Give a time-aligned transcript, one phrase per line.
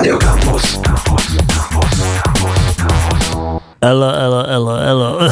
[0.00, 0.80] Radio Campus.
[3.80, 5.18] Elo, elo, elo, elo.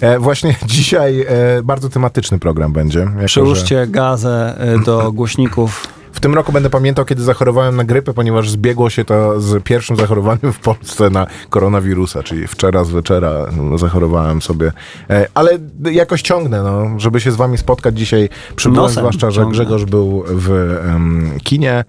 [0.00, 2.98] E, właśnie dzisiaj e, bardzo tematyczny program będzie.
[2.98, 5.86] jako że Przyłóżcie gazę y, do głośników.
[6.12, 9.96] W tym roku będę pamiętał, kiedy zachorowałem na grypę, ponieważ zbiegło się to z pierwszym
[9.96, 14.72] zachorowaniem w Polsce na koronawirusa, czyli wczoraj z wieczera no, zachorowałem sobie.
[15.10, 15.58] E, ale
[15.92, 18.28] jakoś ciągnę, no, żeby się z wami spotkać dzisiaj.
[18.56, 19.46] Przybyłem, Nosem zwłaszcza, że.
[19.46, 20.50] Grzegorz był w
[20.84, 21.84] em, kinie.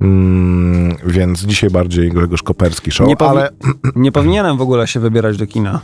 [0.00, 3.50] Mm, więc dzisiaj bardziej Grzegorz Koperski show, Nie, ale
[3.96, 5.80] nie powinienem w ogóle się wybierać do kina.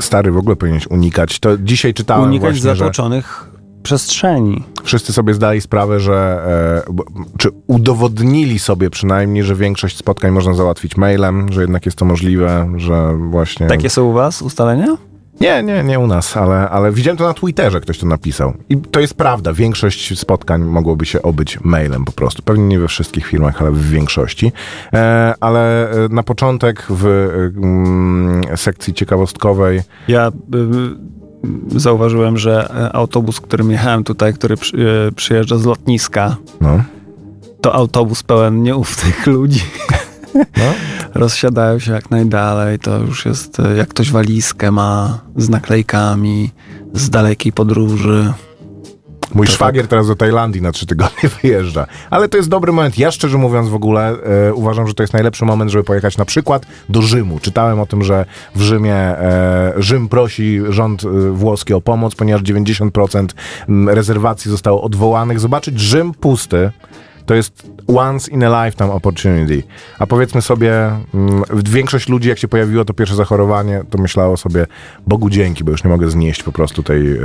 [0.00, 1.38] stary w ogóle powinieneś unikać.
[1.38, 3.48] To dzisiaj czytałem Unikać właśnie, że zatłoczonych
[3.82, 4.62] przestrzeni.
[4.84, 6.42] wszyscy sobie zdali sprawę, że
[6.88, 6.92] e,
[7.38, 12.72] czy udowodnili sobie przynajmniej, że większość spotkań można załatwić mailem, że jednak jest to możliwe,
[12.76, 13.66] że właśnie...
[13.66, 14.96] Takie są u was ustalenia?
[15.40, 18.54] Nie, nie, nie u nas, ale, ale widziałem to na Twitterze, ktoś to napisał.
[18.68, 22.42] I to jest prawda, większość spotkań mogłoby się obyć mailem po prostu.
[22.42, 24.52] Pewnie nie we wszystkich firmach, ale w większości.
[24.92, 27.06] E, ale e, na początek w
[27.56, 35.58] mm, sekcji ciekawostkowej Ja y, zauważyłem, że e, autobus, którym jechałem tutaj, który przy, przyjeżdża
[35.58, 36.82] z lotniska, no,
[37.60, 39.64] to autobus pełen nieufnych ludzi.
[40.34, 40.64] no,
[41.14, 42.78] Rozsiadają się jak najdalej.
[42.78, 46.50] To już jest, e, jak ktoś walizkę ma z naklejkami
[46.94, 48.32] z dalekiej podróży.
[49.34, 51.86] Mój To szwagier teraz do Tajlandii na trzy tygodnie wyjeżdża.
[52.10, 52.98] Ale to jest dobry moment.
[52.98, 54.16] Ja szczerze mówiąc w ogóle
[54.48, 57.38] e, uważam, że to jest najlepszy moment, żeby pojechać na przykład do Rzymu.
[57.40, 62.42] Czytałem o tym, że w Rzymie e, Rzym prosi rząd e, włoski o pomoc, ponieważ
[62.42, 63.28] 90%
[63.68, 65.40] m, rezerwacji zostało odwołanych.
[65.40, 66.70] Zobaczyć Rzym pusty
[67.26, 69.62] to jest once in a lifetime opportunity.
[69.98, 70.72] A powiedzmy sobie,
[71.14, 74.66] mm, większość ludzi, jak się pojawiło to pierwsze zachorowanie, to myślało sobie,
[75.06, 77.20] Bogu dzięki, bo już nie mogę znieść po prostu tej, e,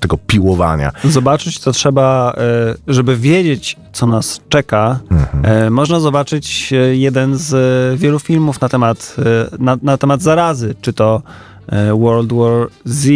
[0.00, 0.92] tego piłowania.
[1.04, 5.00] Zobaczyć to trzeba, e, żeby wiedzieć, co nas czeka.
[5.42, 9.16] E, Można zobaczyć jeden z wielu filmów na temat,
[9.58, 11.22] na, na temat zarazy, czy to
[11.94, 13.08] World War Z,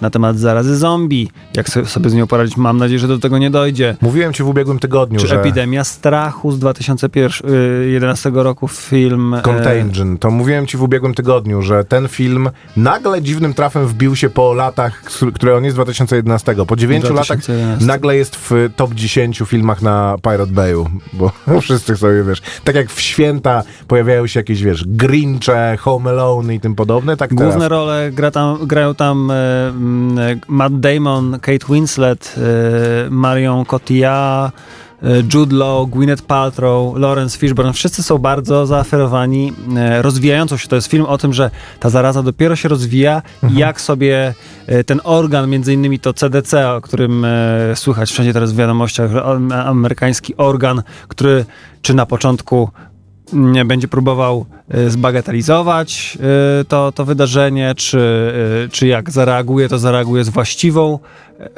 [0.00, 2.56] na temat zarazy zombie, jak so- sobie z nią poradzić.
[2.56, 3.96] Mam nadzieję, że do tego nie dojdzie.
[4.00, 9.34] Mówiłem ci w ubiegłym tygodniu, Czy że Epidemia strachu z 2011 roku film.
[9.34, 14.16] e, Contagion, to mówiłem ci w ubiegłym tygodniu, że ten film nagle dziwnym trafem wbił
[14.16, 15.02] się po latach,
[15.34, 16.54] które on jest z 2011.
[16.66, 17.86] Po 9 latach 2011.
[17.86, 22.90] nagle jest w top 10 filmach na Pirate Bayu, bo wszyscy sobie, wiesz, tak jak
[22.90, 27.68] w święta pojawiają się jakieś, wiesz, Grinche, Home Alone i tym podobne, tak Główne teraz.
[27.70, 29.34] role gra tam, grają tam e,
[30.48, 34.54] Matt Damon, Kate Winslet, e, Marion Cotillard,
[35.02, 37.72] e, Jude Law, Gwyneth Paltrow, Lawrence Fishburne.
[37.72, 40.68] Wszyscy są bardzo zaaferowani e, rozwijającą się.
[40.68, 41.50] To jest film o tym, że
[41.80, 44.34] ta zaraza dopiero się rozwija i jak sobie
[44.86, 47.26] ten organ, między innymi to CDC, o którym
[47.74, 49.10] słychać wszędzie teraz w wiadomościach,
[49.64, 51.44] amerykański organ, który
[51.82, 52.70] czy na początku
[53.32, 54.57] nie będzie próbował y,
[54.88, 56.18] zbagatelizować
[56.60, 57.98] y, to, to wydarzenie, czy,
[58.66, 60.98] y, czy jak zareaguje, to zareaguje z właściwą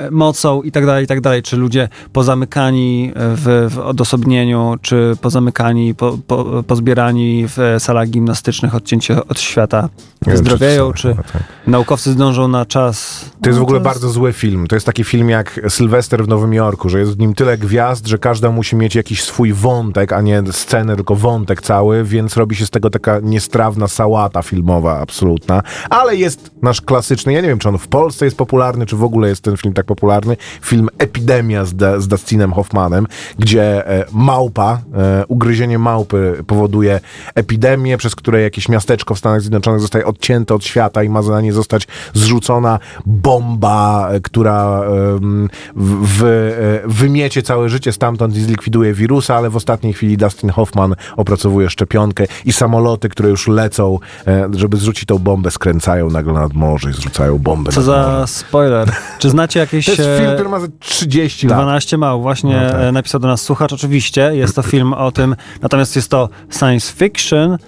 [0.01, 1.43] y, mocą i tak dalej, i tak dalej.
[1.43, 9.13] Czy ludzie pozamykani w, w odosobnieniu, czy pozamykani, po, po, pozbierani w salach gimnastycznych, odcięci
[9.13, 9.89] od świata,
[10.27, 11.43] Nie wiem, zdrowieją, to czy są- tak.
[11.67, 13.25] naukowcy zdążą na czas.
[13.43, 14.67] To jest w No, ogóle bardzo zły film.
[14.67, 18.07] To jest taki film jak Sylwester w Nowym Jorku, że jest w nim tyle gwiazd,
[18.07, 22.57] że każda musi mieć jakiś swój wątek, a nie scenę, tylko wątek cały, więc robi
[22.57, 25.63] się z tego taka niestrawna sałata filmowa absolutna.
[25.91, 29.05] Ale jest nasz klasyczny, ja nie wiem, czy on w Polsce jest popularny, czy w
[29.05, 33.07] ogóle jest ten film tak popularny, film Epidemia z, z Dustinem Hoffmanem,
[33.39, 37.01] gdzie e, małpa, e, ugryzienie małpy powoduje
[37.35, 41.41] epidemię, przez które jakieś miasteczko w Stanach Zjednoczonych zostaje odcięte od świata i ma za
[41.41, 48.41] nie zostać zrzucona bomba, e, która em, w, w, e, wymiecie całe życie stamtąd i
[48.41, 52.53] zlikwiduje wirusa, ale w ostatniej chwili Dustin Hoffman opracowuje szczepionkę i
[52.91, 57.39] samoloty, które już lecą, e, żeby zrzucić tą bombę, skręcają nagle nad morze i zrzucają
[57.39, 58.27] bombę Co za morze.
[58.27, 58.93] spoiler.
[59.19, 59.87] Czy znacie jakieś...
[59.87, 61.59] To jest e, film, który ma ze 30 lat.
[61.59, 62.81] 12 mał, właśnie No tak.
[62.83, 63.73] e, napisał do nas słuchacz.
[63.73, 66.29] Oczywiście jest to film o tym, natomiast jest to
[66.59, 67.59] science fiction,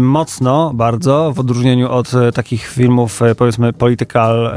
[0.00, 4.54] mocno, bardzo, w odróżnieniu od takich filmów, powiedzmy, political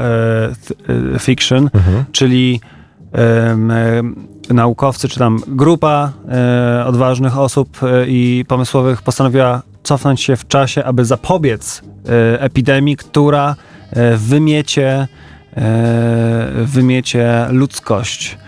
[1.18, 2.04] fiction, Mhm.
[2.12, 2.60] czyli
[4.50, 6.12] naukowcy, czy tam grupa
[6.86, 13.56] odważnych osób i pomysłowych postanowiła cofnąć się w czasie, aby zapobiec e, epidemii, która
[13.90, 15.08] e, wymiecie,
[15.56, 18.38] e, wymiecie ludzkość.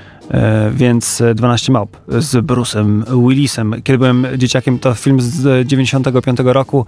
[0.72, 3.74] Więc e, 12 małp z Bruce'em Willisem.
[3.82, 6.86] Kiedy byłem dzieciakiem, to film z 95 roku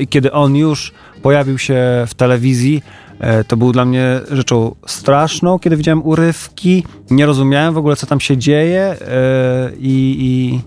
[0.00, 2.82] i kiedy on już pojawił się w telewizji,
[3.48, 5.58] to był dla mnie rzeczą straszną.
[5.58, 8.96] Kiedy widziałem urywki, nie rozumiałem w ogóle, co tam się dzieje
[9.78, 10.60] i, i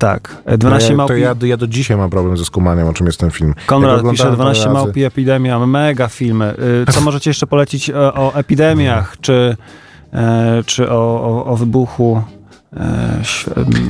[0.00, 0.36] Tak.
[0.44, 1.20] E, 12 ja, małp to i...
[1.20, 3.54] ja, ja do dzisiaj mam problem ze skumaniem, o czym jest ten film.
[3.66, 6.54] Konrad pisze parę 12 razy- małp i epidemia, mega filmy.
[6.88, 9.56] Y, Co możecie jeszcze polecić o, o epidemiach, czy,
[10.12, 12.39] e, czy o, o, o wybuchu e,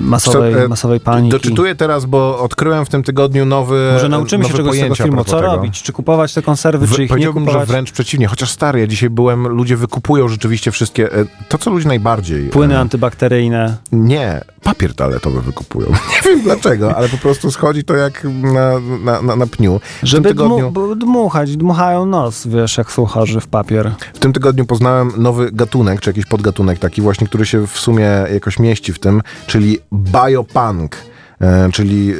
[0.01, 1.31] masowej, Co, e, masowej paniki?
[1.31, 4.95] Doczytuję teraz, bo odkryłem w tym tygodniu nowy Może nauczymy się nowe czegoś z tego
[4.95, 5.25] filmu.
[5.25, 5.53] Co tego.
[5.53, 5.83] robić?
[5.83, 7.69] Czy kupować te konserwy, W, czy ich nie powiedziałbym, że kupować?
[7.69, 11.89] wręcz przeciwnie, chociaż stary, ja dzisiaj byłem, ludzie wykupują rzeczywiście wszystkie, e, to co ludzie
[11.89, 12.49] najbardziej...
[12.49, 13.77] Płyny e, antybakteryjne.
[13.93, 15.87] Nie, papier toaletowy wykupują.
[16.15, 19.81] Nie wiem dlaczego, ale po prostu schodzi to jak na, na, na, na pniu.
[20.03, 23.93] W Żeby tygodniu, dmu, dmuchać, dmuchają nos, wiesz, jak słucharzy w papier.
[24.15, 28.09] w tym tygodniu poznałem nowy gatunek, czy jakiś podgatunek taki właśnie, który się w sumie
[28.33, 31.10] jakoś mieści w tym, czyli biopunk.
[31.41, 32.15] E, Czyli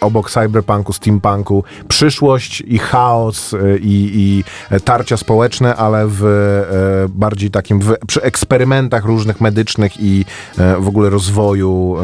[0.00, 4.44] obok cyberpunku, steampunku, przyszłość i chaos e, i, i
[4.80, 10.24] tarcia społeczne, ale w e, bardziej takim, w, przy eksperymentach różnych medycznych i
[10.78, 11.96] w ogóle rozwoju,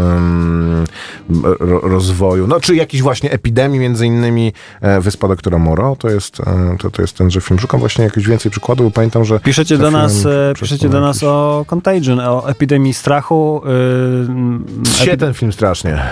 [1.83, 4.53] rozwoju, no czy jakiś właśnie epidemii, między innymi
[5.01, 6.37] Wyspa Doktora Moro, to jest,
[6.79, 7.61] to, to jest tenże film.
[7.61, 10.13] Szukam właśnie jakichś więcej przykładów, bo pamiętam, że Piszecie do nas,
[10.61, 13.63] piszecie do nas o Contagion, o epidemii strachu.
[14.85, 16.03] Yy, Się ten film strasznie.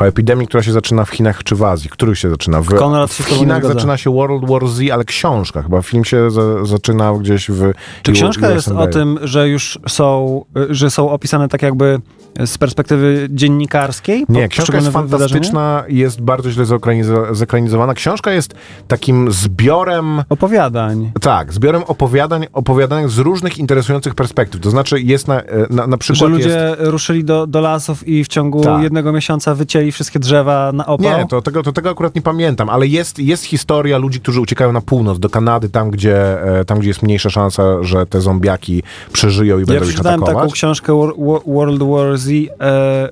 [0.00, 1.90] O epidemii, która się zaczyna w Chinach czy w Azji.
[1.90, 2.60] Który się zaczyna?
[2.60, 5.62] W, Konrad się w Chinach zaczyna się World War Z, ale książka.
[5.62, 7.72] Chyba film się za, zaczyna gdzieś w...
[8.02, 12.00] Czy książka US jest o tym, że już są, że są opisane tak jakby
[12.46, 14.24] z perspektywy dziennikarskiej?
[14.28, 17.94] Nie, książka jest fantastyczna jest bardzo źle zekranizo- zekranizowana.
[17.94, 18.54] Książka jest
[18.88, 21.12] takim zbiorem Opowiadań.
[21.20, 24.60] Tak, zbiorem opowiadań, opowiadanych z różnych interesujących perspektyw.
[24.60, 26.30] To znaczy jest na, na, na Że przykład...
[26.30, 28.82] ludzie jest, ruszyli do, do lasów i w ciągu Tak.
[28.82, 31.18] jednego miesiąca wycięli wszystkie drzewa na opał?
[31.18, 34.72] nie, to tego, to tego akurat nie pamiętam, ale jest, jest historia ludzi, którzy uciekają
[34.72, 38.82] na północ, do Kanady, tam gdzie, e, tam, gdzie jest mniejsza szansa, że te zombiaki
[39.12, 40.42] przeżyją i Ja będą ich przeczytałem atakować.
[40.44, 42.28] taką książkę Wor- Wor- World War Z
[42.60, 43.08] e,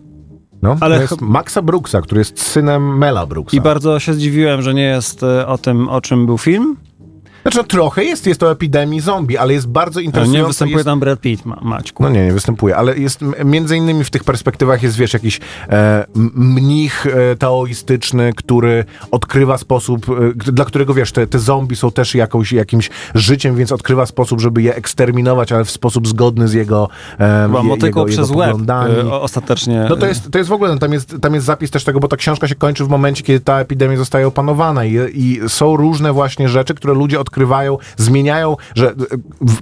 [0.62, 3.56] No, ale jest Maxa Brooksa, który jest synem Mela Brooksa.
[3.56, 6.76] i bardzo się zdziwiłem, że nie jest e, o tym, o czym był film.
[7.52, 10.42] Znaczy, no, trochę jest, jest o epidemii zombie, ale jest bardzo interesujące.
[10.42, 10.86] nie występuje jest...
[10.86, 12.02] tam Brad Pitt, ma, Maćku.
[12.02, 16.06] No nie, nie występuje, ale jest między innymi w tych perspektywach jest, wiesz, jakiś e,
[16.34, 22.14] mnich e, taoistyczny, który odkrywa sposób, e, dla którego, wiesz, te, te zombie są też
[22.14, 26.88] jakąś, jakimś życiem, więc odkrywa sposób, żeby je eksterminować, ale w sposób zgodny z jego,
[27.20, 28.94] e, Chyba je, jego, przez jego łeb poglądami.
[28.94, 29.86] e, ostatecznie.
[29.88, 32.00] No to jest, to jest w ogóle, no tam jest, tam jest zapis też tego,
[32.00, 35.76] bo ta książka się kończy w momencie, kiedy ta epidemia zostaje opanowana i, i są
[35.76, 37.37] różne właśnie rzeczy, które ludzie odkrywają,
[37.96, 38.94] zmieniają, że e,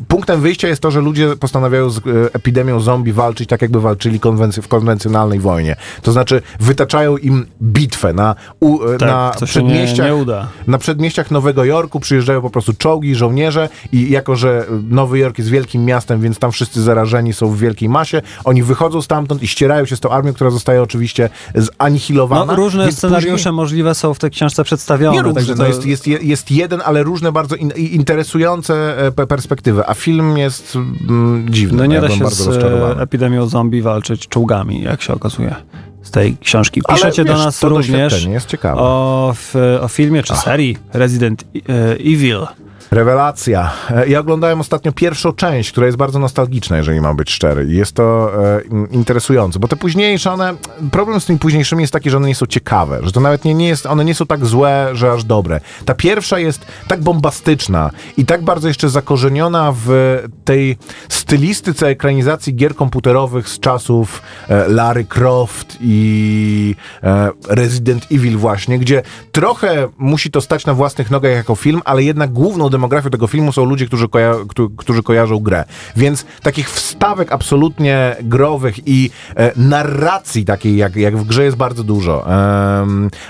[0.08, 2.00] punktem wyjścia jest to, że ludzie postanawiają z e,
[2.32, 5.76] epidemią zombie walczyć tak, jakby walczyli konwency, w konwencjonalnej wojnie.
[6.02, 10.49] To znaczy wytaczają im bitwę na, u, e, tak, na nie, przedmieściach nie uda.
[10.67, 15.50] na przedmieściach Nowego Jorku przyjeżdżają po prostu czołgi, żołnierze i jako, że Nowy Jork jest
[15.50, 19.84] wielkim miastem, więc tam wszyscy zarażeni są w wielkiej masie, oni wychodzą stamtąd i ścierają
[19.84, 22.44] się z tą armią, która zostaje oczywiście zanihilowana.
[22.44, 25.17] No, różne więc scenariusze później- możliwe są w tej książce przedstawione.
[25.17, 29.11] nie różne, także no to- jest, jest, jest jeden, ale różne bardzo in, interesujące e,
[29.11, 31.79] pe- perspektywy, a film jest mm, dziwny.
[31.79, 35.55] No nie ja da się z e, epidemią zombie walczyć czołgami, jak się okazuje
[36.03, 36.83] z tej książki.
[36.89, 38.27] Piszecie do nas również
[38.75, 42.47] o, w, o filmie czy serii Resident e, Evil.
[42.91, 43.73] Rewelacja.
[43.91, 47.67] E, Ja oglądałem ostatnio pierwszą część, która jest bardzo nostalgiczna, jeżeli mam być szczery.
[47.69, 50.55] Jest to e, in- interesujące, bo te późniejsze, one,
[50.93, 53.55] problem z tymi późniejszymi jest taki, że one nie są ciekawe, że to nawet nie,
[53.55, 55.61] nie jest, one nie są tak złe, że aż dobre.
[55.85, 60.76] Ta pierwsza jest tak bombastyczna i tak bardzo jeszcze zakorzeniona w tej
[61.09, 69.02] stylistyce ekranizacji gier komputerowych z czasów e, Larry Croft i e, Resident Evil właśnie, gdzie
[69.33, 73.52] trochę musi to stać na własnych nogach jako film, ale jednak główną demografią tego filmu
[73.52, 75.64] są ludzie, którzy, koja- któ- którzy kojarzą grę.
[75.97, 81.85] Więc takich wstawek absolutnie growych i e, narracji takiej jak, jak w grze jest bardzo
[81.85, 82.26] dużo.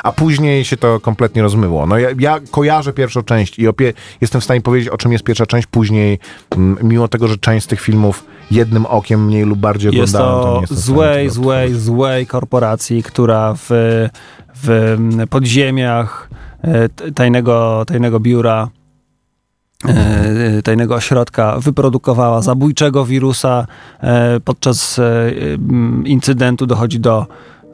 [0.02, 1.86] A później się to kompletnie rozmyło.
[1.86, 3.66] No ja, ja kojarzę pierwszą część i
[4.20, 6.18] jestem w stanie powiedzieć, o czym jest pierwsza część później,
[6.82, 10.44] mimo tego, że część z tych filmów jednym okiem mniej lub bardziej Jest oglądałem.
[10.54, 13.68] to nie to stanie złej, złej, złej korporacji, która w,
[14.62, 14.96] w
[15.30, 16.28] podziemiach
[16.62, 18.68] e, tajnego, tajnego biura
[20.64, 23.66] tajnego ośrodka wyprodukowała zabójczego wirusa.
[24.00, 25.02] E, Podczas e,
[26.04, 27.26] incydentu dochodzi do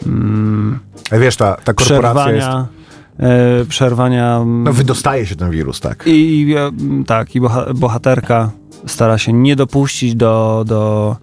[0.06, 0.78] mm,
[1.12, 2.48] Wiesz, ta, ta korporacja jest...
[3.68, 6.04] przerwania, e, mm, No, wydostaje się ten wirus, tak.
[6.06, 6.70] i, e,
[7.06, 8.50] tak, i boha- bohaterka
[8.86, 11.16] stara się nie dopuścić do, do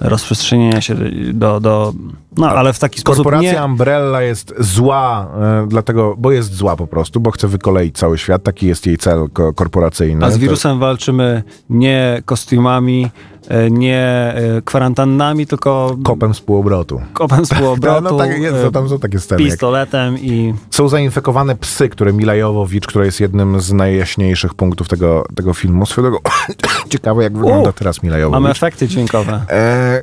[0.00, 0.94] rozprzestrzenienia się,
[1.32, 1.92] do, do
[2.36, 3.64] No, ale w taki sposób Korporacja nie...
[3.66, 8.42] Umbrella jest zła, e, dlatego, bo jest zła po prostu, bo chce wykoleić cały świat.
[8.42, 10.26] Taki jest jej cel ko- korporacyjny.
[10.26, 13.10] A z To- wirusem walczymy nie kostiumami,
[13.48, 13.98] e, nie
[14.36, 17.00] e, kwarantannami, tylko kopem z półobrotu.
[17.12, 19.42] kopem z półobrotu, No, tak jest, to tam są takie sceny.
[19.42, 24.88] Jak pistoletem i są zainfekowane psy, które Mila Jowowicz, która jest jednym z najjaśniejszych punktów
[24.88, 25.86] tego, tego filmu.
[25.86, 26.18] Swojego
[26.90, 28.50] ciekawe, jak wygląda U, teraz Mila mamy Jowowicz.
[28.56, 29.40] efekty dźwiękowe.
[29.50, 30.02] E,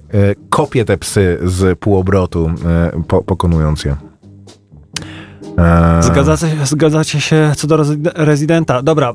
[0.49, 2.18] kopie te psy z półobrotu,
[2.65, 3.95] e, po, pokonując je.
[5.57, 8.81] E, Zgadzacie, zgadzacie się co do rezyd- rezydenta.
[8.81, 9.13] Dobra,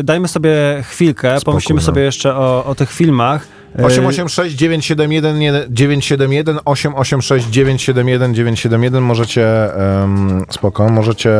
[0.00, 0.50] y, dajmy sobie
[0.82, 1.86] chwilkę, Spokój, pomyślimy no.
[1.86, 3.46] sobie jeszcze o, o tych filmach.
[3.78, 11.30] Y, 886 971 nie- 971 886 971 971 możecie em, spoko, możecie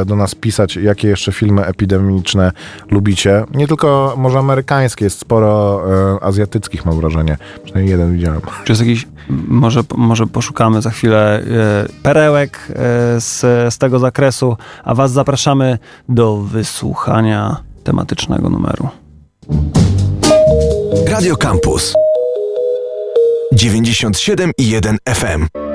[0.00, 2.52] e, do nas pisać jakie jeszcze filmy epidemiczne
[2.90, 3.44] lubicie.
[3.54, 5.82] Nie tylko może amerykańskie, jest sporo
[6.20, 7.36] e, azjatyckich mam wrażenie.
[7.64, 8.40] Przynajmniej jeden widziałem.
[8.64, 9.08] Czy jest jakiś,
[9.48, 11.42] może, może poszukamy za chwilę e,
[12.02, 12.58] perełek
[13.18, 13.40] z,
[13.74, 15.78] z tego zakresu, a was zapraszamy
[16.08, 18.88] do wysłuchania tematycznego numeru.
[20.90, 21.92] Radio Campus
[23.52, 25.67] 97,1 FM.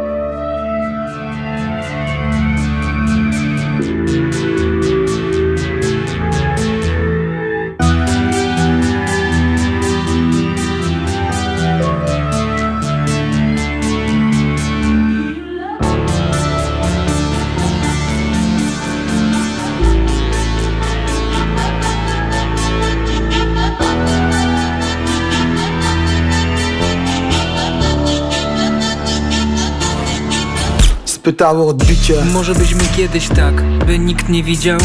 [31.23, 34.79] Spytało odbicie, Może byśmy kiedyś tak, by nikt nie widział?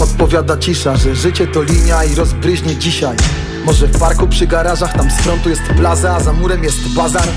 [0.00, 3.16] Odpowiada cisza, że życie to linia i rozbryźnie dzisiaj.
[3.64, 7.28] Może w parku przy garażach, tam z frontu jest plaza, a za murem jest bazar.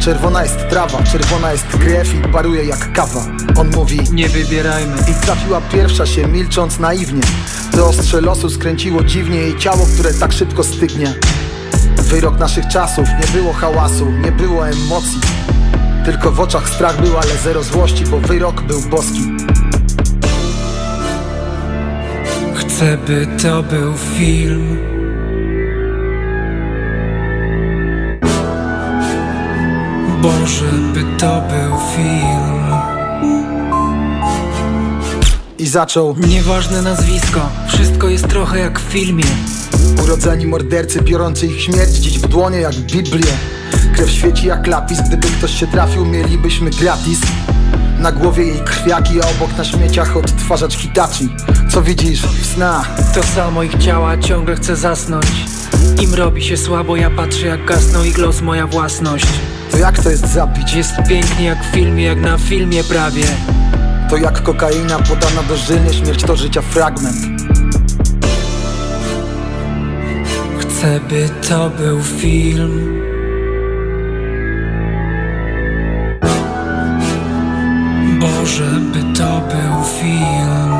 [0.00, 3.26] Czerwona jest trawa, czerwona jest krew i paruje jak kawa.
[3.56, 4.96] On mówi Nie wybierajmy.
[5.10, 7.22] I trafiła pierwsza się milcząc naiwnie.
[7.72, 11.14] To ostrze losu skręciło dziwnie jej ciało, które tak szybko stygnie.
[11.96, 15.20] Wyrok naszych czasów, nie było hałasu, nie było emocji
[16.06, 19.22] Tylko w oczach strach był, ale zero złości, bo wyrok był boski.
[22.54, 24.78] Chcę by to był film.
[30.22, 32.64] Boże by to był film.
[35.58, 36.16] I zaczął.
[36.28, 39.24] Nieważne nazwisko, wszystko jest trochę jak w filmie.
[40.04, 43.55] Urodzeni mordercy biorący ich śmierć dziś w dłonie jak Biblię
[43.94, 47.20] Krew świeci jak lapis, gdyby ktoś się trafił mielibyśmy gratis.
[47.98, 51.28] Na głowie jej krwiaki, a obok na śmieciach odtwarzacz Hitachi.
[51.68, 52.90] Co widzisz w snach?
[53.14, 55.26] To samo ich ciała ciągle chce zasnąć.
[56.02, 59.26] Im robi się słabo, ja patrzę jak gasną ich los moja własność.
[59.70, 60.74] To jak to jest zabić?
[60.74, 63.24] Jest pięknie jak w filmie, jak na filmie prawie.
[64.10, 67.16] To jak kokaina podana dożylnie, śmierć to życia fragment.
[70.60, 73.02] Chcę by to był film
[78.46, 80.74] Boże by to był film.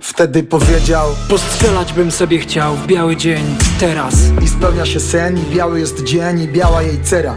[0.00, 3.44] Wtedy powiedział Postrzelać bym sobie chciał w biały dzień,
[3.80, 4.14] teraz.
[4.42, 7.34] I spełnia się sen i biały jest dzień i biała jej cera.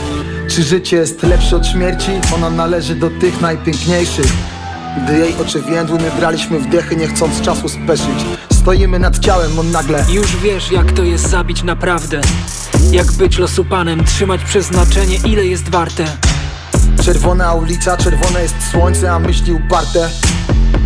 [0.49, 2.11] Czy życie jest lepsze od śmierci?
[2.35, 4.33] Ona należy do tych najpiękniejszych.
[5.03, 8.25] Gdy jej oczy więdły, my braliśmy wdechy, nie chcąc czasu speszyć.
[8.51, 12.21] Stoimy nad ciałem, on nagle Już wiesz jak to jest zabić naprawdę.
[12.91, 16.05] Jak być losu panem, trzymać przeznaczenie ile jest warte
[17.03, 20.09] Czerwona ulica, czerwone jest słońce, a myśli uparte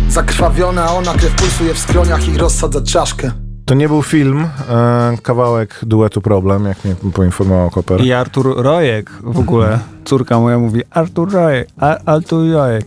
[0.08, 3.30] Zakrwawiona, a ona krew pulsuje w skroniach i rozsadza czaszkę
[3.64, 8.00] To nie był film, e, kawałek duetu Problem, jak mnie poinformował Koper.
[8.00, 11.68] I Artur Rojek w ogóle, córka moja mówi Artur Rojek,
[12.06, 12.84] Artur Rojek.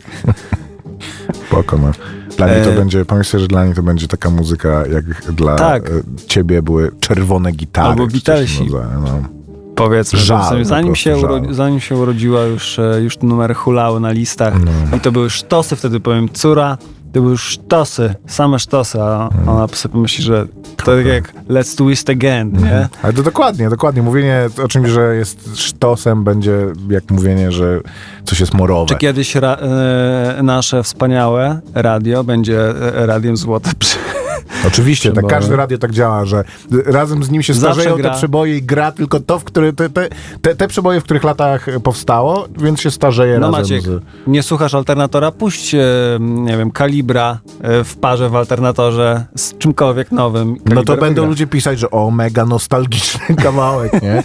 [1.47, 1.91] Spoko, no.
[2.37, 5.55] Dla niej to E, będzie, pomyślcie, że dla niej to będzie taka muzyka, jak dla
[5.55, 5.89] Tak.
[5.89, 5.91] e,
[6.27, 7.87] ciebie były czerwone gitary.
[7.89, 8.47] Albo rodzaju,
[9.03, 9.34] No.
[9.75, 11.41] Powiedzmy, Żal, zanim, się żal.
[11.51, 14.53] zanim się urodziła, już, e, już te numery hulały na listach.
[14.65, 14.97] No.
[14.97, 16.77] I to były sztosy, wtedy powiem, córa,
[17.13, 19.51] to były sztosy, same sztosy, a No.
[19.51, 22.87] ona sobie pomyśli, że to tak jak let's twist again, nie?
[23.03, 24.01] Ale to dokładnie, dokładnie.
[24.01, 26.57] Mówienie o czymś, że jest sztosem będzie
[26.89, 27.79] jak mówienie, że
[28.25, 28.89] coś jest morowe.
[28.89, 32.59] Czy kiedyś ra, e, nasze wspaniałe radio będzie
[32.95, 33.97] e, radiem złote przy...
[34.67, 36.43] Oczywiście, tak każde radio tak działa, że
[36.85, 40.09] razem z nim się starzeją te przeboje i gra tylko to, w który, te, te,
[40.41, 44.01] te, te przeboje, w których latach powstało, więc się starzeje No razem Maciek, z...
[44.27, 45.79] nie słuchasz alternatora, puść, e,
[46.19, 50.57] nie wiem, kalibra e, w parze w alternatorze z czymkolwiek nowym.
[50.65, 51.29] No to będą wygra.
[51.29, 54.23] ludzie pisać, że o, mega nostalgiczny kawałek, nie?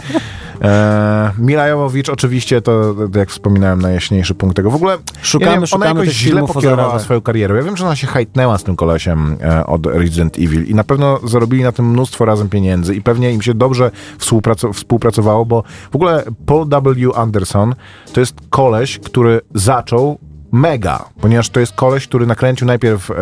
[0.62, 4.70] E, Mila Jovovich oczywiście to, jak wspominałem, najjaśniejszy punkt tego.
[4.70, 7.56] W ogóle Szukamy, ja wiem, szukamy ona jakoś źle pokierowała swoją karierę.
[7.56, 10.84] Ja wiem, że ona się hajtnęła z tym kolesiem e, od Resident Evil i na
[10.84, 15.62] pewno zarobili na tym mnóstwo razem pieniędzy i pewnie im się dobrze współpraco- współpracowało, bo
[15.92, 17.12] w ogóle Paul W.
[17.14, 17.74] Anderson
[18.12, 20.18] to jest koleś, który zaczął
[20.52, 23.14] mega, ponieważ to jest koleś, który nakręcił najpierw e,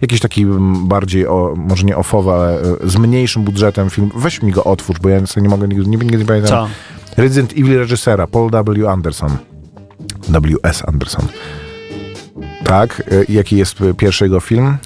[0.00, 0.46] jakiś taki
[0.82, 4.10] bardziej, o, może nie ofowy, ale e, z mniejszym budżetem film.
[4.16, 6.50] Weź mi go otwórz, bo ja sobie nie mogę, nigdy, nigdy nie pamiętam.
[6.50, 6.68] Co?
[7.22, 8.88] Resident Evil reżysera, Paul W.
[8.88, 9.36] Anderson.
[10.28, 10.82] W.S.
[10.88, 11.28] Anderson.
[12.64, 14.76] Tak, e, jaki jest e, pierwszy jego film?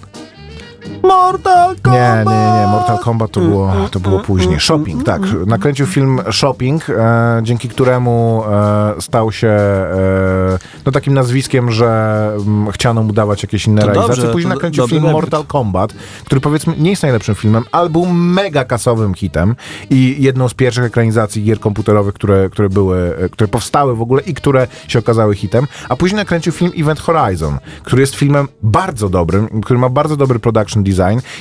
[1.05, 2.27] Mortal Kombat!
[2.27, 4.61] Nie, nie, nie, Mortal Kombat to było, to było później.
[4.61, 5.23] Shopping, tak.
[5.47, 12.73] Nakręcił film Shopping, e, dzięki któremu e, stał się e, no takim nazwiskiem, że mm,
[12.73, 14.17] chciano mu dawać jakieś inne To realizacje.
[14.17, 15.21] dobrze, Później to nakręcił dobry film debiut.
[15.23, 15.95] Mortal Kombat,
[16.25, 19.57] który powiedzmy nie jest najlepszym filmem, ale był mega kasowym hitem
[19.91, 24.23] i jedną z pierwszych ekranizacji gier komputerowych, które, które były, e, które powstały w ogóle
[24.23, 25.67] i które się okazały hitem.
[25.89, 30.39] A później nakręcił film Event Horizon, który jest filmem bardzo dobrym, który ma bardzo dobry
[30.39, 30.94] production design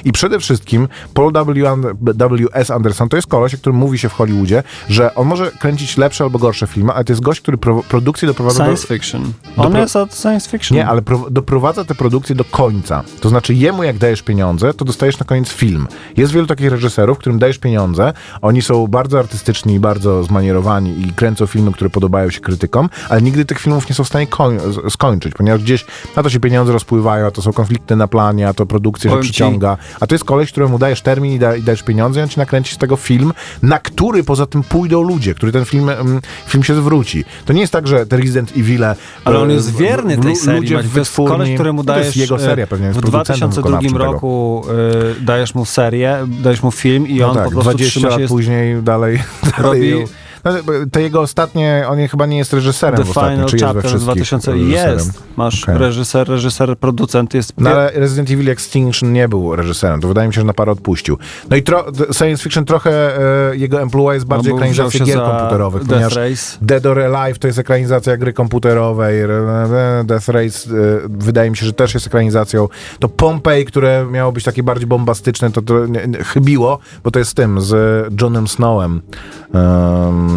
[0.06, 2.72] i przede wszystkim Paul W.S.
[2.72, 6.24] Anderson to jest koleś, o którym mówi się w Hollywoodzie, że on może kręcić lepsze
[6.24, 8.66] albo gorsze filmy, ale to jest gość, który pro, produkcję doprowadza do...
[8.66, 9.34] Science fiction.
[9.58, 10.78] On Dopro- jest od science fiction.
[10.78, 13.04] Nie, ale pro, doprowadza te produkcje do końca.
[13.20, 15.88] To znaczy jemu jak dajesz pieniądze, to dostajesz na koniec film.
[16.18, 21.14] Jest wielu takich reżyserów, którym dajesz pieniądze, oni są bardzo artystyczni i bardzo zmanierowani i
[21.14, 24.28] kręcą filmy, które podobają się krytykom, ale nigdy tych filmów nie są w stanie
[24.90, 28.54] skończyć, ponieważ gdzieś na to się pieniądze rozpływają, a to są konflikty na planie, a
[28.54, 29.43] to produkcja się Powiem ci-
[30.00, 32.40] a to jest koleś, któremu dajesz termin i, da, i dajesz pieniądze i on ci
[32.40, 35.90] nakręci z tego film, na który poza tym pójdą ludzie, który ten film,
[36.48, 37.26] film się zwróci.
[37.46, 38.84] To nie jest tak, że te Resident Evil
[39.26, 40.60] Ale on jest wierny tej serii.
[40.62, 40.92] Ludzie w Maciek.
[40.94, 42.06] to jest wytwórni, koleś, któremu no to dajesz...
[42.06, 44.04] jest jego seria, pewnie jest W producentem 2002 wykonawczym tego.
[44.14, 44.64] roku
[45.20, 48.10] y, dajesz mu serię, dajesz mu film i No on tak, po prostu 20 trzyma
[48.10, 48.28] lat się...
[48.28, 50.06] później dalej, Robi- dalej
[50.46, 50.52] no,
[50.92, 53.74] te jego ostatnie, on chyba nie jest reżyserem The w ostatnim, Final czy jest we
[53.74, 54.94] Chapter wszystkich 2000 reżyserem?
[54.98, 55.24] jest.
[55.38, 55.78] Masz Okej.
[55.78, 57.54] reżyser, reżyser, producent jest...
[57.58, 60.72] No ale Resident Evil Extinction nie był reżyserem, to wydaje mi się, że na parę
[60.72, 61.18] odpuścił.
[61.50, 63.18] No i tro, science fiction trochę
[63.52, 66.58] e, jego emploi jest bardziej No, się gier komputerowych, Death ponieważ Race.
[66.62, 69.24] Dead or Alive to jest ekranizacja gry komputerowej,
[70.04, 70.74] Death Race e,
[71.10, 72.68] wydaje mi się, że też jest ekranizacją.
[73.00, 77.20] To Pompeii, które miało być takie bardziej bombastyczne, to, to nie, nie, chybiło, bo to
[77.20, 77.74] jest z tym, z
[78.22, 79.02] Johnem Snowem
[79.54, 80.33] em,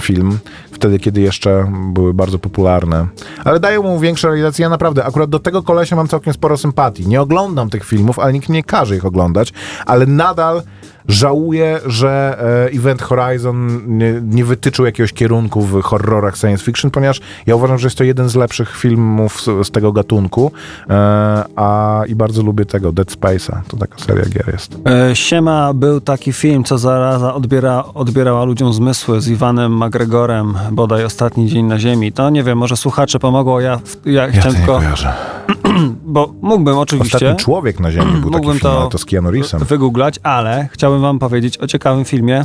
[0.00, 0.38] film,
[0.72, 3.06] wtedy, kiedy jeszcze były bardzo popularne.
[3.44, 4.62] Ale dają mu większe realizacje.
[4.62, 7.08] Ja naprawdę, akurat do tego kolesia mam całkiem sporo sympatii.
[7.08, 9.52] Nie oglądam tych filmów, ale nikt nie każe ich oglądać,
[9.86, 10.62] ale nadal
[11.08, 12.38] żałuję, że
[12.72, 17.78] e, Event Horizon nie, nie wytyczył jakiegoś kierunku w horrorach science fiction, ponieważ ja uważam,
[17.78, 20.52] że jest to jeden z lepszych filmów z, z tego gatunku,
[20.90, 23.56] e, a i bardzo lubię tego, Dead Space'a.
[23.68, 24.78] To taka seria gier jest.
[25.10, 31.04] E, Siema był taki film, co zaraza odbiera, odbierała ludziom zmysły z Iwanem McGregorem, bodaj
[31.04, 32.12] ostatni dzień na ziemi.
[32.12, 35.37] To nie wiem, może słuchacze pomogą, ja, ja, Ja chciałem tylko, kojarzę.
[36.04, 39.64] bo mógłbym oczywiście Ostatni człowiek na ziemi był taki film, to to z Keanu Reevesem.
[39.64, 42.44] wygooglać, ale chciałbym wam powiedzieć o ciekawym filmie,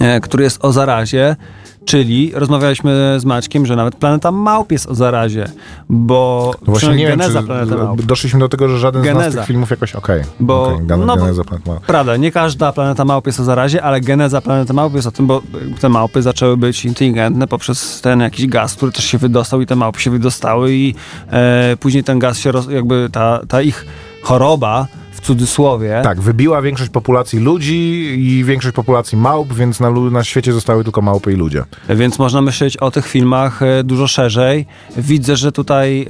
[0.00, 1.36] e, który jest o zarazie,
[1.84, 5.48] czyli rozmawialiśmy z Maćkiem, że nawet Planeta Małp jest o zarazie,
[5.88, 8.02] bo No właśnie nie wiem, geneza czy Planety Małp.
[8.02, 9.38] doszliśmy do tego, że żaden z nas Geneza.
[9.38, 10.22] tych filmów jakoś okej.
[10.40, 11.80] Bo- Okej, Gen- no Geneza Planet Małp.
[11.86, 15.26] Prawda, nie każda planeta małp jest o zarazie, ale geneza planety małp jest o tym,
[15.26, 15.42] bo
[15.80, 19.76] te małpy zaczęły być inteligentne poprzez ten jakiś gaz, który też się wydostał i te
[19.76, 20.94] małpy się wydostały i
[21.30, 23.86] e, później ten gaz się, roz, jakby ta, ta ich
[24.22, 24.86] choroba,
[25.24, 30.84] cudzysłowie, Tak, wybiła większość populacji ludzi i większość populacji małp, więc na, na świecie zostały
[30.84, 31.64] tylko małpy i ludzie.
[31.88, 34.66] więc można myśleć o tych filmach e, dużo szerzej.
[34.96, 36.06] Widzę, że tutaj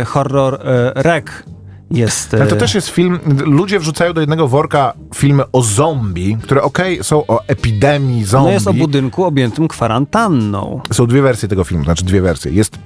[0.00, 1.44] e, horror e, rek
[1.90, 2.34] jest...
[2.34, 7.04] Ale to też jest film, ludzie wrzucają do jednego worka filmy o zombie, które okej,
[7.04, 8.46] są o epidemii zombie.
[8.46, 10.80] no jest o budynku objętym kwarantanną.
[10.92, 12.52] Są dwie wersje tego filmu, znaczy dwie wersje.
[12.52, 12.78] Jest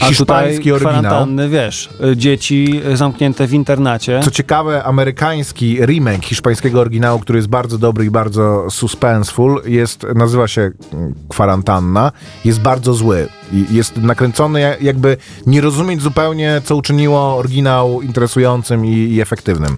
[0.00, 0.78] hiszpański oryginał.
[1.00, 4.20] kwarantanny, wiesz, y, dzieci y, zamknięte w internacie.
[4.24, 10.48] Co ciekawe, amerykański remake hiszpańskiego oryginału, który jest bardzo dobry i bardzo suspenseful, jest, nazywa
[10.48, 12.12] się mm, Kwarantanna,
[12.44, 13.28] jest bardzo zły.
[13.70, 19.76] Jest nakręcony ja- jakby nie rozumieć zupełnie, co uczyniło oryginał interesującym i, i efektywnym.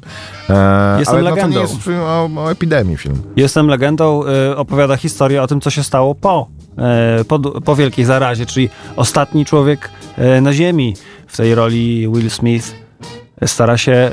[0.50, 1.56] E, Jestem ale no, to legendą.
[1.56, 3.22] nie jest film o, o epidemii film.
[3.36, 6.48] Jestem legendą, y, opowiada historię o tym, co się stało po,
[7.20, 9.90] y, po, po wielkiej zarazie, czyli ostatni człowiek
[10.42, 10.94] na ziemi.
[11.26, 12.74] W tej roli Will Smith
[13.46, 14.10] stara się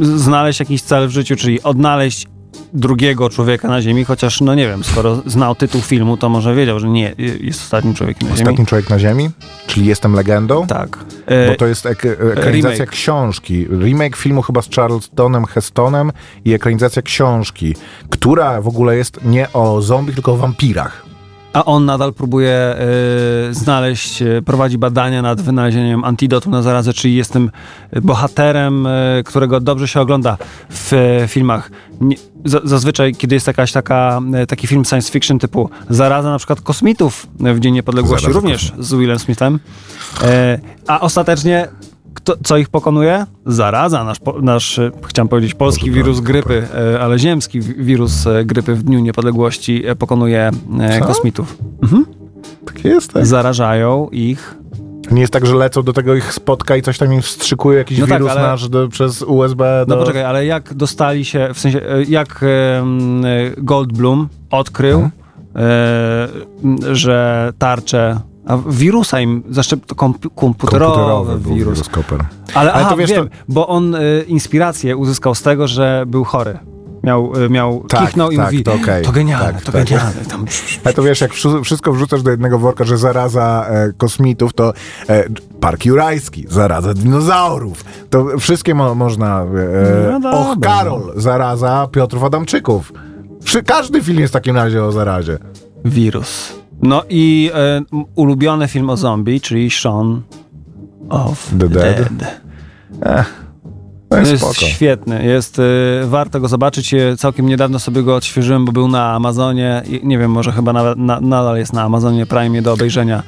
[0.00, 2.26] y, znaleźć jakiś cel w życiu, czyli odnaleźć
[2.74, 6.80] drugiego człowieka na Ziemi, chociaż, no nie wiem, skoro znał tytuł filmu, to może wiedział,
[6.80, 8.48] że nie, jest ostatnim człowiekiem na Ziemi.
[8.48, 9.30] Ostatni człowiek na Ziemi,
[9.66, 10.66] czyli Jestem legendą.
[10.66, 10.98] Tak.
[11.26, 12.90] Bo E, to jest ek- ekranizacja remake.
[12.90, 13.66] książki.
[13.80, 16.12] Remake filmu chyba z Charltonem Hestonem
[16.44, 17.74] i ekranizacja książki,
[18.10, 21.05] która w ogóle jest nie o zombie, tylko o wampirach.
[21.56, 22.76] A on nadal próbuje e,
[23.50, 27.50] znaleźć, e, prowadzi badania nad wynalezieniem antidotum na zarazę, czyli jestem
[28.02, 30.36] bohaterem, e, którego dobrze się ogląda
[30.70, 31.70] w e, filmach.
[32.00, 36.38] Nie, za, zazwyczaj, kiedy jest jakaś taka, e, taki film science fiction typu Zaraza na
[36.38, 39.58] przykład kosmitów w Dzień Niepodległości, Zaraza również z Willem Smithem,
[40.22, 41.68] e, a ostatecznie
[42.16, 43.26] kto, co ich pokonuje?
[43.46, 46.62] Zaraza, nasz, nasz e, chciałem powiedzieć polski Może wirus tak, grypy,
[46.94, 50.50] e, ale ziemski wi- wirus e, grypy w Dniu Niepodległości pokonuje
[51.00, 51.04] Co?
[51.06, 51.58] kosmitów.
[52.66, 53.26] Tak jest, tak.
[53.26, 54.54] Zarażają ich.
[55.10, 57.98] Nie jest tak, że lecą do tego ich spotka i coś tam im wstrzykuje jakiś
[57.98, 59.94] No tak, wirus ale- nasz do, przez USB do...
[59.96, 62.44] No poczekaj, ale jak dostali się, w sensie, jak
[63.58, 65.12] Goldblum odkrył, Mhm.
[65.56, 66.28] e,
[66.64, 71.56] m, że tarcze, a wirusa im, zaszczep, komp- komputerowy, komputerowy wirus.
[71.58, 72.20] wirus Koper.
[72.54, 76.04] Ale, Ale aha, to wiesz, wiem, to- bo on e, inspirację uzyskał z tego, że
[76.06, 76.58] był chory.
[77.04, 79.04] Miał, e, miał Tak, kichnął i tak, mówi, to okej.
[79.04, 79.84] to genialne, Tak, to tak.
[79.84, 80.24] genialne.
[80.30, 80.44] Tam,
[80.84, 81.32] Ale to wiesz, jak
[81.64, 84.72] wszystko wrzucasz do jednego worka, że zaraza e, kosmitów, to
[85.08, 85.24] e,
[85.60, 87.84] Park Jurajski, zaraza dinozaurów.
[88.10, 89.42] To wszystkie mo można...
[89.42, 89.46] E,
[90.12, 92.92] No dobra, Och, Karol, zaraza Piotrów Adamczyków.
[93.66, 95.38] Każdy film jest w takim razie o zarazie.
[95.84, 96.52] wirus.
[96.82, 97.82] No i e,
[98.14, 100.22] ulubiony film o zombie, czyli Shaun
[101.08, 102.12] of The the Dead.
[102.12, 102.40] Dead.
[104.08, 104.54] To jest, jest spoko.
[104.54, 105.62] świetny, jest, y,
[106.04, 106.94] warto go zobaczyć.
[107.18, 109.82] Całkiem niedawno sobie go odświeżyłem, bo był na Amazonie.
[110.02, 113.22] Nie wiem, może chyba nawet na, nadal jest na Amazonie Prime do obejrzenia.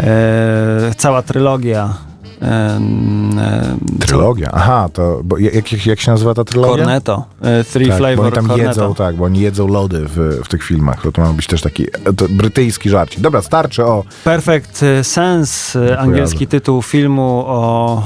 [0.00, 1.94] E, cała trylogia.
[2.42, 4.50] E, e, Trylogia.
[4.52, 5.20] Aha, to...
[5.24, 6.76] Bo jak, jak, się nazywa ta trylogia?
[6.76, 7.24] Cornetto.
[7.40, 8.68] E, Three Tak, bo Flavor oni tam Cornetto.
[8.68, 11.02] jedzą, tak, bo oni jedzą lody w, w tych filmach.
[11.02, 13.20] To, to ma być też taki e, brytyjski żarcik.
[13.20, 14.04] Dobra, starczy o...
[14.24, 18.02] Perfect Sense, e, angielski tytuł filmu o,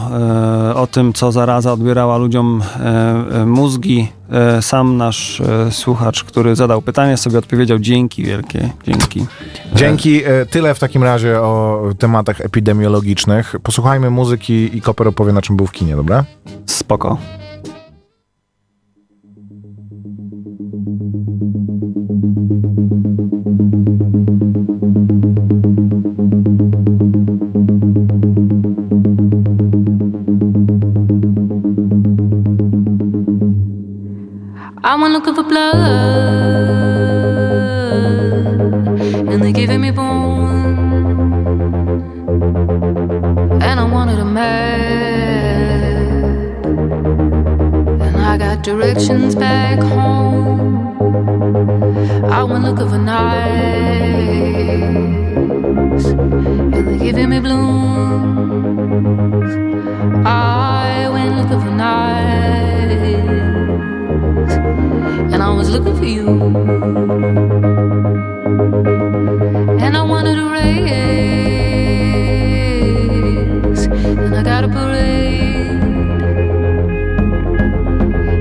[0.70, 4.12] e, o tym, co zaraza odbierała ludziom e, e, mózgi.
[4.30, 9.26] E, sam nasz e, słuchacz, który zadał pytanie, sobie odpowiedział dzięki wielkie, dzięki.
[9.74, 10.24] Dzięki.
[10.24, 13.54] E, Tyle w takim razie o tematach epidemiologicznych.
[13.62, 16.24] Posłuchajmy muzyki i Koper opowie, na czym był w kinie, dobra?
[16.66, 17.18] Spoko.
[35.00, 35.76] I went looking for blood,
[39.32, 40.78] and they're giving me bone,
[43.62, 44.66] and I wanted a map,
[48.02, 50.98] and I got directions back home.
[52.30, 53.24] I went looking for knives,
[56.04, 58.76] and they're giving me blooms.
[60.26, 63.49] I went looking for knives
[65.32, 66.28] and I was looking for you.
[69.84, 70.70] And I wanted a race,
[73.86, 75.82] and I got a parade,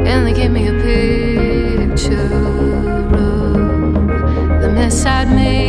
[0.07, 2.33] and they gave me a picture
[3.13, 3.41] of
[4.61, 5.68] the mess I'd make.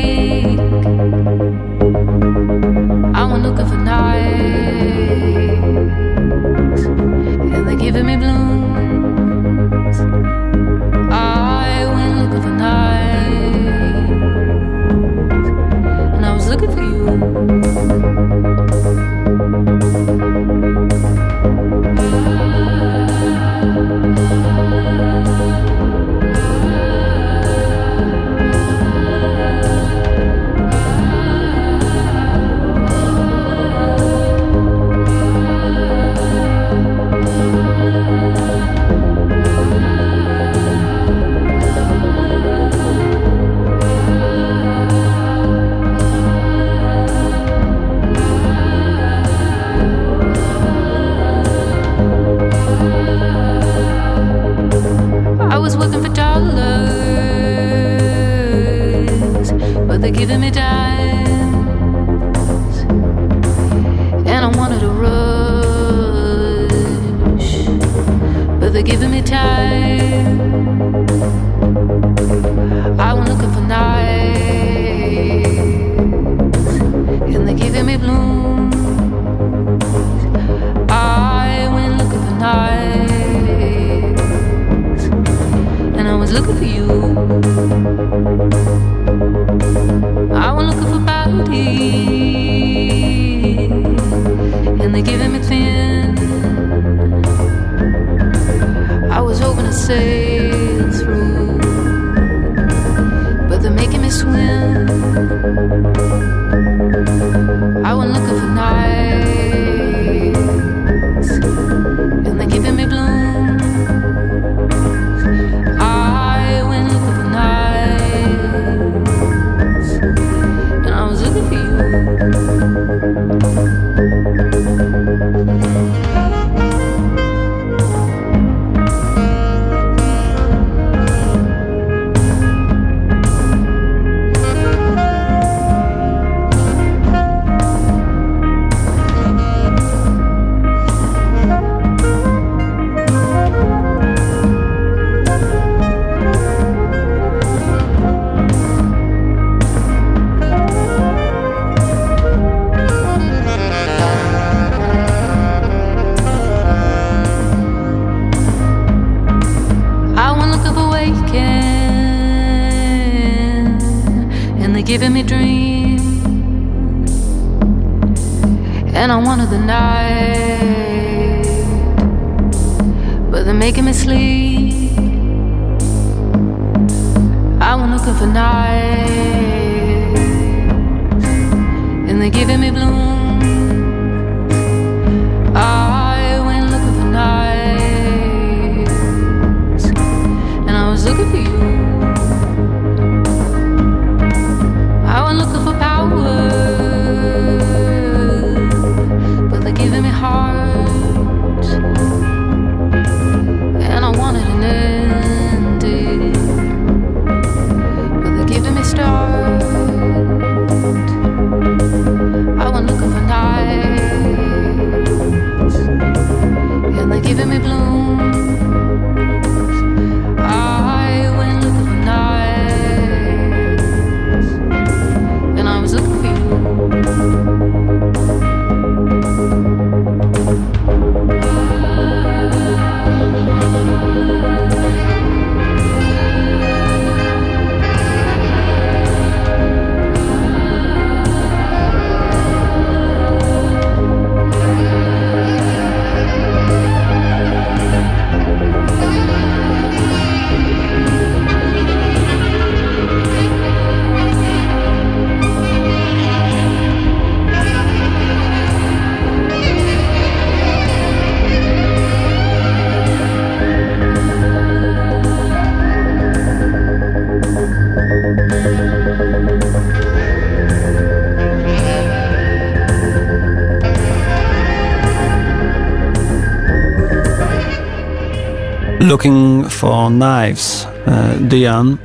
[280.11, 281.97] Knives, e, Diane,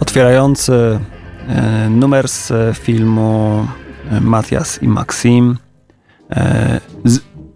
[0.00, 1.00] otwierający
[1.48, 3.66] e, numer z filmu
[4.10, 5.58] e, Matias i Maxim.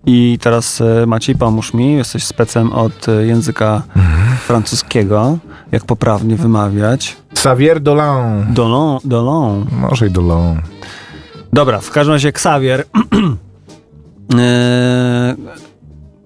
[0.06, 3.82] I teraz Maciej, pomóż mi, jesteś specem od języka
[4.46, 5.38] francuskiego,
[5.72, 7.16] jak poprawnie wymawiać.
[7.30, 8.54] Xavier Dolan.
[8.54, 9.66] Dolon, Dolon.
[9.72, 10.60] Może i Dolan.
[11.52, 12.84] Dobra, w każdym razie Xavier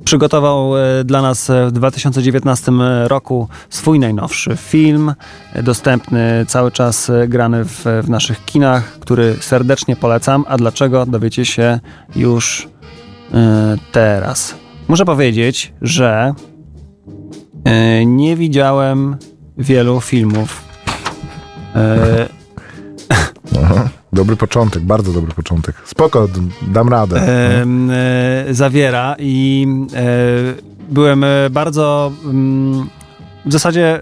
[0.09, 2.73] przygotował e, dla nas e, w 2019
[3.05, 5.14] roku swój najnowszy film,
[5.53, 10.44] e, dostępny cały czas grany w, w naszych kinach, który serdecznie polecam.
[10.49, 11.81] A dlaczego dowiecie się
[12.16, 12.68] już
[13.92, 14.55] teraz.
[14.88, 16.35] Muszę powiedzieć, że
[18.07, 19.16] nie widziałem
[19.59, 20.62] wielu filmów.
[21.77, 22.29] E,
[23.62, 23.88] Aha.
[24.18, 25.76] Dobry początek, bardzo dobry początek.
[25.85, 26.28] Spoko,
[26.62, 27.16] dam radę.
[27.61, 27.94] em, e,
[28.50, 32.88] zawiera i e, byłem e, bardzo mm,
[33.46, 34.00] w zasadzie e,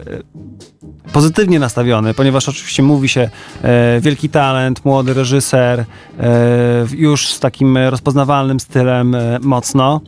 [1.13, 3.31] pozytywnie nastawiony, ponieważ oczywiście mówi się
[3.63, 5.85] e, wielki talent, młody reżyser,
[6.21, 10.01] e, już z takim rozpoznawalnym stylem e, mocno.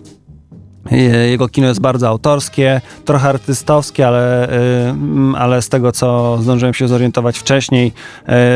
[0.90, 4.48] Je- Jego kino jest bardzo autorskie, trochę artystowskie, ale,
[5.36, 7.92] ale z tego, co zdążyłem się zorientować wcześniej,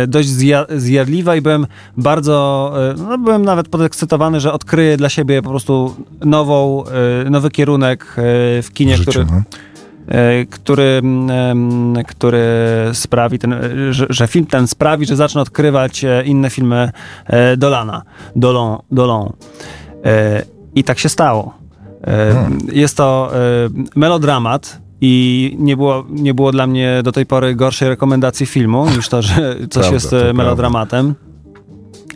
[0.03, 1.67] y, dość zja- zjadliwa i byłem
[1.97, 6.85] bardzo, y, no byłem nawet podekscytowany, że odkryję dla siebie po prostu nową,
[7.27, 9.43] y, nowy kierunek w kinie, w życiu, który, no.
[10.19, 11.03] e, który,
[12.09, 12.43] który
[12.93, 16.91] sprawi, ten, e, że, że film ten sprawi, że zacznę odkrywać e, inne filmy
[17.27, 18.03] e, Dolana,
[18.37, 19.33] Dolon, Dolon.
[20.05, 20.43] E,
[20.75, 21.62] I tak się stało.
[22.07, 22.59] Hmm.
[22.73, 23.33] Jest to
[23.97, 29.09] melodramat i nie było, nie było dla mnie do tej pory gorszej rekomendacji filmu niż
[29.09, 31.32] to, że coś Prawda, jest to e, prawda.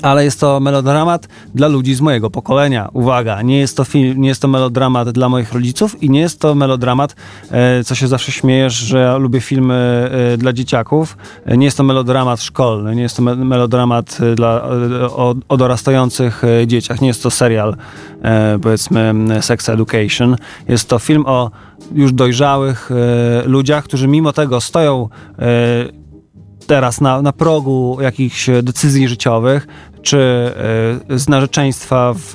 [0.07, 2.89] Ale jest to melodramat dla ludzi z mojego pokolenia.
[2.93, 6.41] Uwaga, nie jest to film, nie jest to melodramat dla moich rodziców i nie jest
[6.41, 7.17] to melodramat,
[7.51, 11.17] e, co się zawsze śmiejesz, że ja lubię filmy e, dla dzieciaków.
[11.47, 14.69] E, nie jest to melodramat szkolny, nie jest to me melodramat e, dla,
[15.03, 17.77] e, o, o dorastających e, dzieciach, nie jest to serial,
[18.63, 20.37] powiedzmy, Sex Education.
[20.69, 21.51] Jest to film o
[21.95, 22.91] już dojrzałych
[23.45, 25.09] ludziach, którzy mimo tego stoją
[26.67, 29.67] teraz na, na progu jakichś decyzji życiowych,
[30.07, 30.19] czy
[31.09, 32.33] e, z narzeczeństwa w,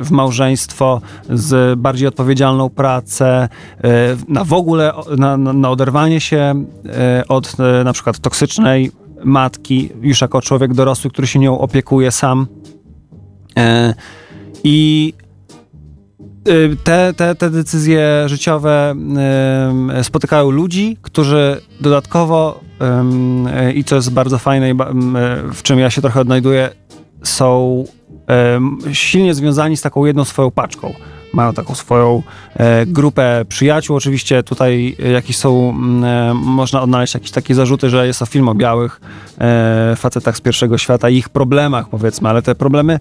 [0.00, 3.48] w małżeństwo, z bardziej odpowiedzialną pracę,
[3.84, 3.88] e,
[4.28, 8.92] na w ogóle na, na, oderwanie się e, od na przykład toksycznej
[9.24, 12.46] matki, już jako człowiek dorosły, który się nią opiekuje sam.
[14.64, 15.12] I
[16.84, 22.60] te, te, te decyzje życiowe ym, spotykają ludzi, którzy dodatkowo,
[23.68, 24.74] y, i co jest bardzo fajne, y,
[25.52, 26.70] w czym ja się trochę odnajduję,
[27.22, 27.84] są
[28.92, 30.94] silnie związani z taką jedną swoją paczką.
[31.32, 32.22] Mają taką swoją
[32.86, 33.96] grupę przyjaciół.
[33.96, 35.72] Oczywiście tutaj jakieś są,
[36.34, 39.00] można odnaleźć jakieś takie zarzuty, że jest to film o białych
[39.96, 42.98] facetach z pierwszego świata i ich problemach, powiedzmy, ale te problemy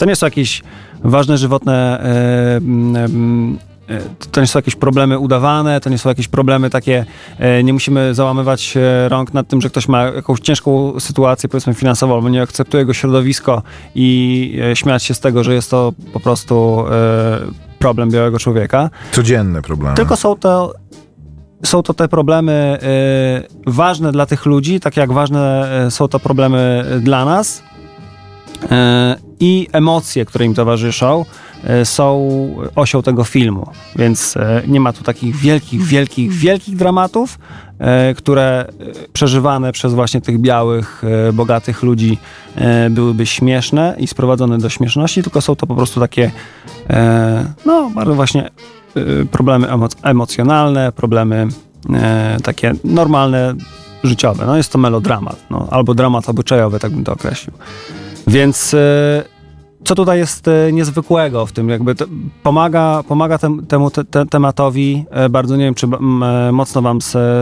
[0.00, 0.62] to nie są jakieś
[1.04, 2.00] ważne żywotne.
[2.00, 3.58] E, mm,
[3.88, 7.06] e, to nie są jakieś problemy udawane, to nie są jakieś problemy takie,
[7.38, 11.74] e, nie musimy załamywać e, rąk nad tym, że ktoś ma jakąś ciężką sytuację, powiedzmy
[11.74, 13.62] finansową, albo nie akceptuje go środowisko
[13.94, 17.38] i e, śmiać się z tego, że jest to po prostu e,
[17.78, 18.90] problem białego człowieka.
[19.12, 19.96] Codzienne problemy.
[19.96, 20.74] Tylko są to,
[21.64, 22.78] są to te problemy
[23.66, 27.62] y, ważne dla tych ludzi, tak jak ważne są to problemy dla nas.
[28.62, 28.66] Y,
[29.40, 31.24] I emocje, które im towarzyszą,
[31.82, 32.28] y, są
[32.74, 33.70] osią tego filmu.
[33.96, 37.38] Więc y, nie ma tu takich wielkich, wielkich, wielkich dramatów,
[38.16, 38.66] które
[39.12, 42.18] przeżywane przez właśnie tych białych, bogatych ludzi
[42.90, 46.30] byłyby śmieszne i sprowadzone do śmieszności, tylko są to po prostu takie,
[47.66, 48.50] no, bardzo właśnie
[49.30, 51.48] problemy emo- emocjonalne, problemy
[51.94, 53.54] e, takie normalne,
[54.04, 54.46] życiowe.
[54.46, 57.56] No jest to melodramat, no, albo dramat obyczajowy, tak bym to określił.
[58.26, 59.24] Więc e,
[59.84, 61.94] co tutaj jest e, niezwykłego w tym, jakby
[62.42, 65.86] pomaga, pomaga tem, temu te, te, tematowi, e, bardzo nie wiem, czy
[66.52, 66.98] mocno wam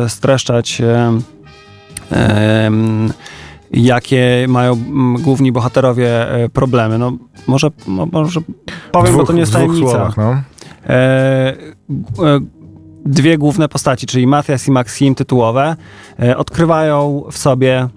[0.09, 0.83] streszczać
[3.71, 4.77] jakie mają
[5.19, 6.99] główni bohaterowie problemy.
[6.99, 7.13] No
[7.47, 8.41] może, mo, może
[8.93, 9.91] powiem, bo to nie jest dwóch tajemnica.
[9.91, 10.43] słowach, no.
[13.07, 15.77] Dwie główne postaci, czyli Matias i Maxim tytułowe,
[16.37, 17.89] odkrywają w sobie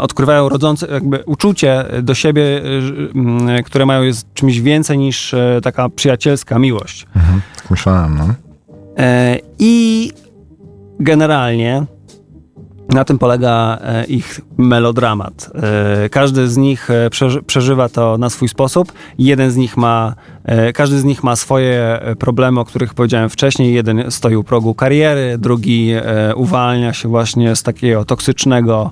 [0.00, 5.34] odkrywają rodzące jakby uczucie do siebie, e, ż- m, które mają jest czymś więcej niż
[5.34, 7.06] e, taka przyjacielska miłość.
[7.16, 8.34] Mhm, tak myślałem, no.
[8.98, 10.12] E, I
[11.00, 11.84] generalnie
[12.88, 15.50] na tym polega e, ich melodramat.
[16.04, 18.92] E, Każdy z nich e, przeży- przeżywa to na swój sposób.
[19.18, 20.14] Jeden z nich ma,
[20.74, 23.74] każdy z nich ma swoje problemy, o których powiedziałem wcześniej.
[23.74, 25.92] Jeden stoi u progu kariery, drugi
[26.36, 28.90] uwalnia się właśnie z takiego toksycznego,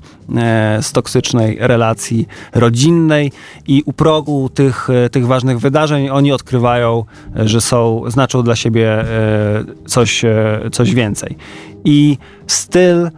[0.81, 3.33] z toksycznej relacji rodzinnej
[3.69, 7.05] i u progu tych, tych ważnych wydarzeń oni odkrywają,
[7.37, 9.05] że są, znaczą dla siebie
[9.87, 10.25] coś,
[10.73, 11.37] coś więcej.
[11.85, 13.11] I styl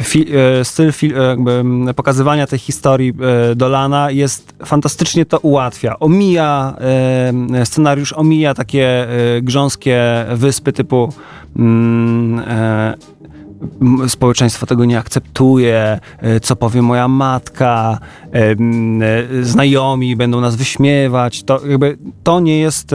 [0.00, 1.64] fi, e, styl fi, e, jakby
[1.96, 3.12] pokazywania tej historii
[3.50, 5.98] e, Dolana jest fantastycznie to ułatwia.
[5.98, 6.76] Omija
[7.54, 11.12] e, scenariusz, omija takie e, grząskie wyspy typu
[11.56, 12.94] mm, e,
[14.08, 17.98] społeczeństwo tego nie akceptuje, e, co powie moja matka,
[18.32, 18.54] e, e,
[19.44, 21.42] znajomi będą nas wyśmiewać.
[21.42, 22.90] To, jakby, to nie jest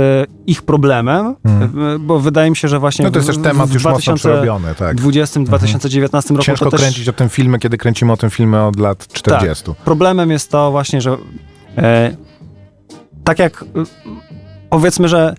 [0.47, 1.35] ich problemem, e,
[1.99, 3.13] bo wydaje mi się, że właśnie Hmm.
[3.19, 4.95] No to jest w- też temat w już mocno 2000 przerobiony, tak.
[4.97, 8.79] 2020-2019 roku Ciężko to też kręcić o tym filmie, kiedy kręcimy o tym filmie od
[8.79, 9.63] lat 40.
[9.65, 9.75] tak.
[9.83, 11.17] Problemem jest to właśnie, że
[11.77, 12.15] e,
[13.23, 13.65] tak jak
[14.69, 15.35] powiedzmy, że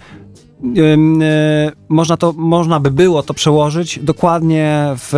[1.89, 5.11] można, to, można by było to przełożyć dokładnie w,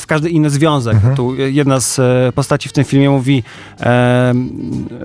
[0.00, 0.96] w każdy inny związek.
[1.16, 3.42] Tu jedna z e, postaci w tym filmie mówi,
[3.80, 4.34] e,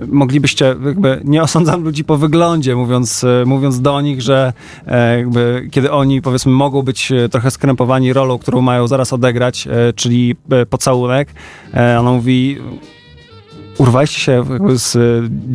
[0.06, 4.52] moglibyście, jakby nie osądzam ludzi po wyglądzie, mówiąc, e, mówiąc do nich, że
[4.86, 9.66] e, jakby, kiedy oni powiedzmy mogą być e, trochę skrępowani rolą, którą mają zaraz odegrać,
[9.66, 11.28] e, czyli e, pocałunek,
[11.74, 12.58] e, ona mówi,
[13.78, 15.00] urwaliście się z e,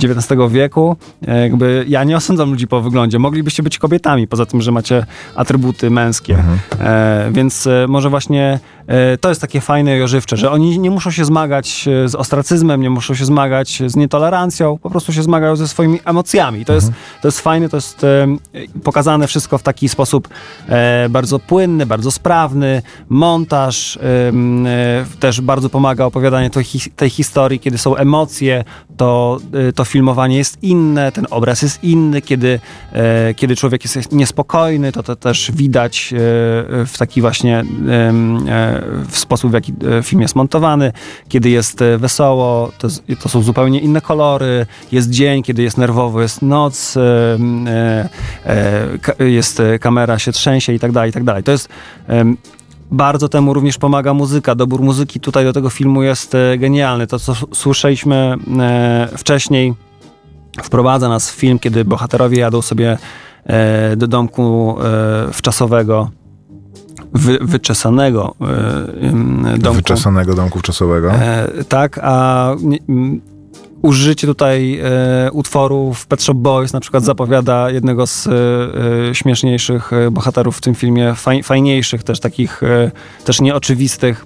[0.10, 0.96] XIX wieku.
[1.28, 3.20] E, Jakby ja nie osądzam ludzi po wyglądzie.
[3.20, 5.06] Moglibyście być kobietami, poza tym, że macie
[5.36, 6.38] atrybuty męskie.
[6.80, 10.92] E, więc e, może właśnie e, to jest takie fajne i ożywcze, że oni nie
[10.92, 15.24] muszą się zmagać e, z ostracyzmem, nie muszą się zmagać z nietolerancją, po prostu się
[15.24, 16.66] zmagają ze swoimi emocjami.
[16.66, 16.92] To, jest,
[17.22, 18.28] to jest fajne, to jest e,
[18.84, 20.30] pokazane wszystko w taki sposób
[20.70, 22.82] e, bardzo płynny, bardzo sprawny.
[23.10, 26.66] Montaż e, e, też bardzo pomaga opowiadanie tej,
[26.96, 28.09] tej historii, kiedy są emocje,
[28.98, 29.40] to,
[29.70, 32.60] e, to filmowanie jest inne, ten obraz jest inny, kiedy,
[32.94, 36.18] e, kiedy człowiek jest niespokojny, to to też widać e,
[36.86, 37.64] w taki właśnie e,
[39.10, 40.92] w sposób, w jaki film jest montowany.
[41.30, 42.88] Kiedy jest wesoło, to,
[43.22, 44.66] to są zupełnie inne kolory.
[44.92, 46.98] Jest dzień, kiedy jest nerwowo, jest noc,
[49.20, 51.44] jest kamera się trzęsie i tak dalej, i tak dalej.
[51.44, 51.70] To jest
[52.92, 54.56] bardzo temu również pomaga muzyka.
[54.56, 57.08] Dobór muzyki tutaj do tego filmu jest e, genialny.
[57.08, 59.74] To, co słyszeliśmy e, wcześniej,
[60.64, 62.98] wprowadza nas w film, kiedy bohaterowie jadą sobie
[63.46, 64.76] e, do domku
[65.34, 66.10] wczasowego,
[67.14, 68.36] wy, wyczesanego
[69.02, 69.76] em, domku.
[69.78, 71.12] Wyczesanego domku czasowego.
[71.12, 72.78] E, tak, a nie,
[73.82, 78.32] użycie tutaj e, utworów Pet Shop Boys na przykład zapowiada jednego z e,
[79.10, 82.92] e, śmieszniejszych e, bohaterów w tym filmie, faj, fajniejszych też takich, e,
[83.26, 84.26] też nieoczywistych.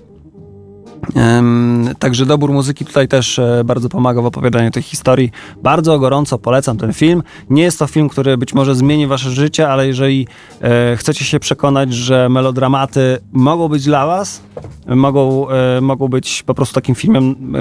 [2.00, 5.32] Także dobór muzyki tutaj też e, bardzo pomaga w opowiadaniu tej historii.
[5.64, 7.24] Bardzo gorąco polecam ten film.
[7.50, 10.28] Nie jest to film, który być może zmieni wasze życie, ale jeżeli
[10.62, 14.42] e, chcecie się przekonać, że melodramaty mogą być dla was,
[14.88, 17.54] mogą, e, mogą być po prostu takim filmem,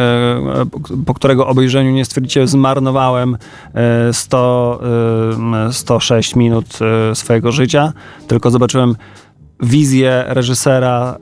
[1.07, 3.37] po którego obejrzeniu nie stwierdzicie, zmarnowałem
[3.75, 4.81] e, 100,
[5.69, 6.79] e, 106 minut
[7.15, 7.93] swojego życia,
[8.27, 8.97] tylko zobaczyłem
[9.61, 11.19] wizję reżysera,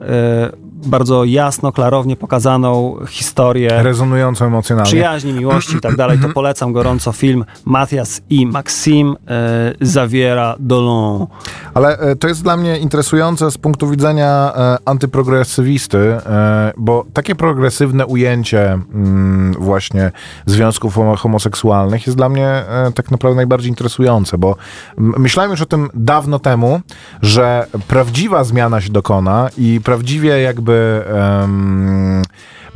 [0.85, 4.87] bardzo jasno, klarownie pokazaną historię Rezonująco emocjonalnie.
[4.87, 11.27] przyjaźni, miłości i tak dalej, to polecam gorąco film Matias i Maxim e, zawiera Dolon.
[11.73, 17.35] Ale e, to jest dla mnie interesujące z punktu widzenia e, antyprogresywisty, e, bo takie
[17.35, 20.11] progresywne ujęcie mm, właśnie
[20.45, 22.63] związków homo- homoseksualnych jest dla mnie
[22.95, 24.55] tak naprawdę najbardziej interesujące, bo
[24.97, 26.79] myślałem już o tym dawno temu,
[27.21, 32.21] że prawdziwa zmiana się dokona i prawdziwie jakby em,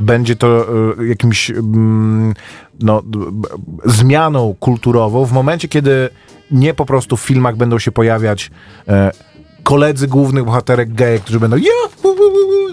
[0.00, 0.66] będzie to
[0.98, 2.34] e, jakimś mm,
[2.80, 3.02] no,
[3.84, 6.08] zmianą kulturową w momencie, kiedy
[6.50, 8.50] nie po prostu w filmach będą się pojawiać
[8.88, 9.10] e,
[9.62, 11.56] koledzy głównych bohaterek geje, którzy będą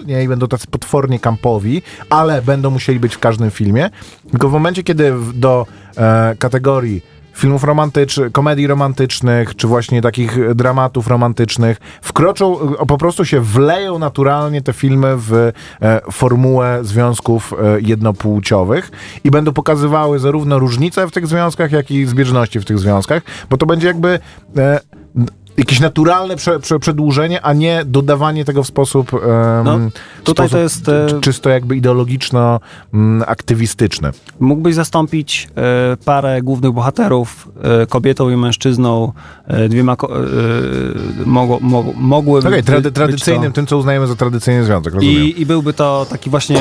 [0.06, 3.90] nie, i będą tacy potwornie kampowi, ale będą musieli być w każdym filmie.
[4.30, 5.66] Tylko w momencie, kiedy do
[5.96, 7.02] e, kategorii
[7.34, 13.98] filmów romantycznych, komedii romantycznych, czy właśnie takich dramatów romantycznych, wkroczą, e, po prostu się wleją
[13.98, 15.52] naturalnie te filmy w e,
[16.12, 18.90] formułę związków e, jednopłciowych
[19.24, 23.56] i będą pokazywały zarówno różnice w tych związkach, jak i zbieżności w tych związkach, bo
[23.56, 24.18] to będzie jakby
[25.56, 29.20] jakieś naturalne prze, prze, przedłużenie, a nie dodawanie tego w sposób, em,
[29.64, 29.78] No,
[30.24, 34.10] tutaj sposób to jest, e, czy- czysto jakby ideologiczno-aktywistyczny.
[34.40, 37.48] Mógłbyś zastąpić e, parę głównych bohaterów
[37.82, 39.12] e, kobietą i mężczyzną,
[39.46, 40.10] e, dwiema ko-
[41.26, 43.54] mogło, mogło, mogłyby Okej, by- trady, być tradycyjnym, to.
[43.54, 45.22] tym co uznajemy za tradycyjny związek, rozumiem.
[45.22, 46.60] I, I byłby to taki właśnie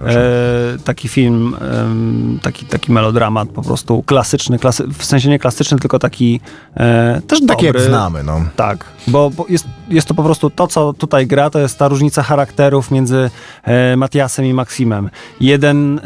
[0.00, 5.78] e, taki film, em, taki, taki melodramat po prostu klasyczny, klasy, w sensie nie klasyczny,
[5.78, 6.40] tylko taki
[6.76, 7.88] e, też Taki jak dobry.
[7.88, 8.40] znamy, no.
[8.56, 11.88] Tak, bo, bo jest, jest to po prostu to, co tutaj gra, to jest ta
[11.88, 13.30] różnica charakterów między
[13.64, 15.10] e, Matiasem i Maksimem.
[15.40, 16.02] Jeden, e,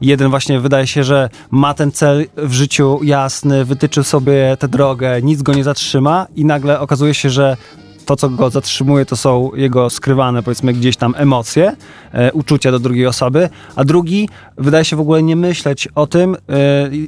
[0.00, 5.22] jeden właśnie wydaje się, że ma ten cel w życiu jasny, wytyczył sobie tę drogę,
[5.22, 7.56] nic go nie zatrzyma i nagle okazuje się, że
[8.04, 11.76] to, co go zatrzymuje, to są jego skrywane, powiedzmy, gdzieś tam emocje,
[12.12, 14.28] e, uczucia do drugiej osoby, a drugi
[14.58, 16.34] wydaje się w ogóle nie myśleć o tym.
[16.34, 16.38] E,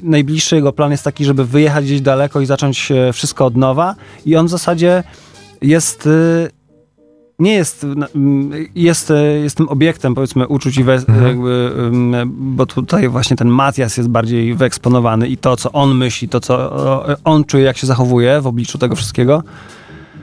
[0.02, 3.94] najbliższy jego plan jest taki, żeby wyjechać gdzieś daleko i zacząć e, wszystko od nowa
[4.26, 5.02] i on w zasadzie
[5.62, 6.06] jest...
[6.06, 6.64] E,
[7.38, 7.86] nie jest,
[8.74, 10.92] jest, e, jest tym obiektem, powiedzmy, uczuć i we,
[11.26, 16.28] jakby, mm, bo tutaj właśnie ten Matias jest bardziej wyeksponowany i to, co on myśli,
[16.28, 19.42] to, co on czuje, jak się zachowuje w obliczu tego wszystkiego,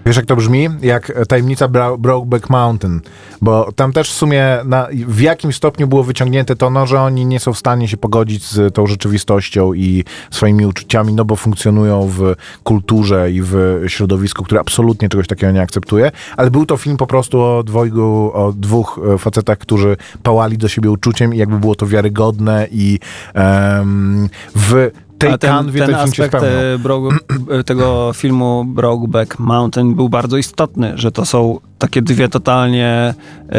[0.06, 0.70] Wiesz, jak to brzmi?
[0.82, 3.02] Jak tajemnica Bro- Brokeback Mountain.
[3.41, 7.26] Bo tam też w sumie na, w jakim stopniu było wyciągnięte to, no, że oni
[7.26, 12.08] nie są w stanie się pogodzić z tą rzeczywistością i swoimi uczuciami, no bo funkcjonują
[12.08, 16.12] w kulturze i w środowisku, które absolutnie czegoś takiego nie akceptuje.
[16.38, 20.68] Ale był to film po prostu o dwojgu, o dwóch e, facetach, którzy pałali do
[20.68, 22.99] siebie uczuciem i jakby było to wiarygodne i
[23.34, 24.91] em, w
[25.22, 27.15] tej A ten, kanwie ten ten film się aspekt e, Broke,
[27.49, 33.13] e, tego filmu Brokeback Mountain był bardzo istotny, że to są takie dwie totalnie,
[33.43, 33.51] y,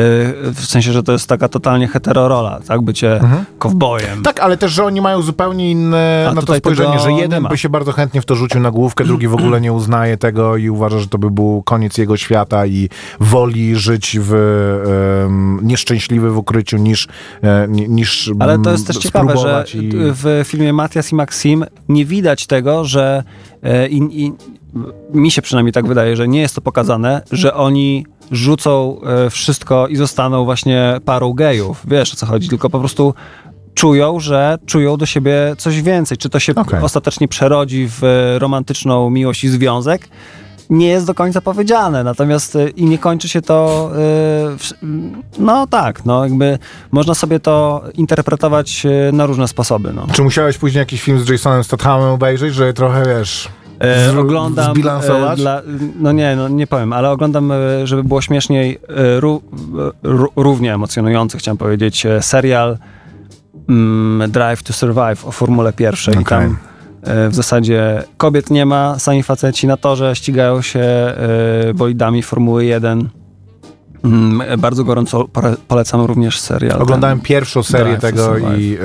[0.52, 2.82] w sensie, że to jest taka totalnie heterorola, tak?
[2.82, 3.20] Bycie
[3.58, 4.22] kowbojem.
[4.22, 7.48] Tak, ale też, że oni mają zupełnie inne A na to spojrzenie, że jeden ma.
[7.48, 10.56] by się bardzo chętnie w to rzucił na główkę, drugi w ogóle nie uznaje tego
[10.56, 12.88] i uważa, że to by był koniec jego świata i
[13.20, 14.32] woli żyć w
[15.72, 17.08] nieszczęśliwy w ukryciu niż,
[17.42, 19.90] e, ni- niż Ale to jest też ciekawe, że i...
[19.92, 23.24] w filmie Matias i Maxim nie widać tego, że
[23.62, 24.32] e, i, i,
[25.14, 29.88] mi się przynajmniej tak wydaje, że nie jest to pokazane, że oni rzucą e, wszystko
[29.88, 31.82] i zostaną właśnie parą gejów.
[31.88, 33.14] Wiesz o co chodzi, tylko po prostu
[33.74, 36.18] czują, że czują do siebie coś więcej.
[36.18, 36.80] Czy to się Okej.
[36.80, 38.02] ostatecznie przerodzi w
[38.38, 40.08] romantyczną miłość i związek?
[40.72, 43.90] Nie jest do końca powiedziane, natomiast e, i nie kończy się to,
[44.58, 44.70] w-
[45.38, 46.58] no tak, no jakby
[46.92, 49.92] można sobie to interpretować e, na różne sposoby.
[49.92, 50.06] No.
[50.12, 53.48] Czy musiałeś później jakiś film z Jasonem Stathamem obejrzeć, że trochę, wiesz,
[53.78, 54.72] E, zru- oglądam.
[54.74, 55.38] zbilansować?
[55.38, 55.62] E, dla,
[56.00, 58.78] no nie, no nie powiem, ale oglądam, e, żeby było śmieszniej,
[59.20, 59.40] ró,
[60.02, 62.78] ró, równie emocjonujący, chciałem powiedzieć, serial
[63.68, 66.14] mm, Drive to Survive o Formule pierwszej.
[66.14, 66.38] I Okej.
[66.38, 66.56] tam
[67.02, 73.08] w zasadzie kobiet nie ma, sami faceci na torze ścigają się e, bolidami Formuły 1.
[74.04, 75.28] Mm, e, bardzo gorąco
[75.68, 76.82] polecam również serial.
[76.82, 77.26] Oglądałem ten.
[77.26, 78.78] pierwszą serię Drive tego i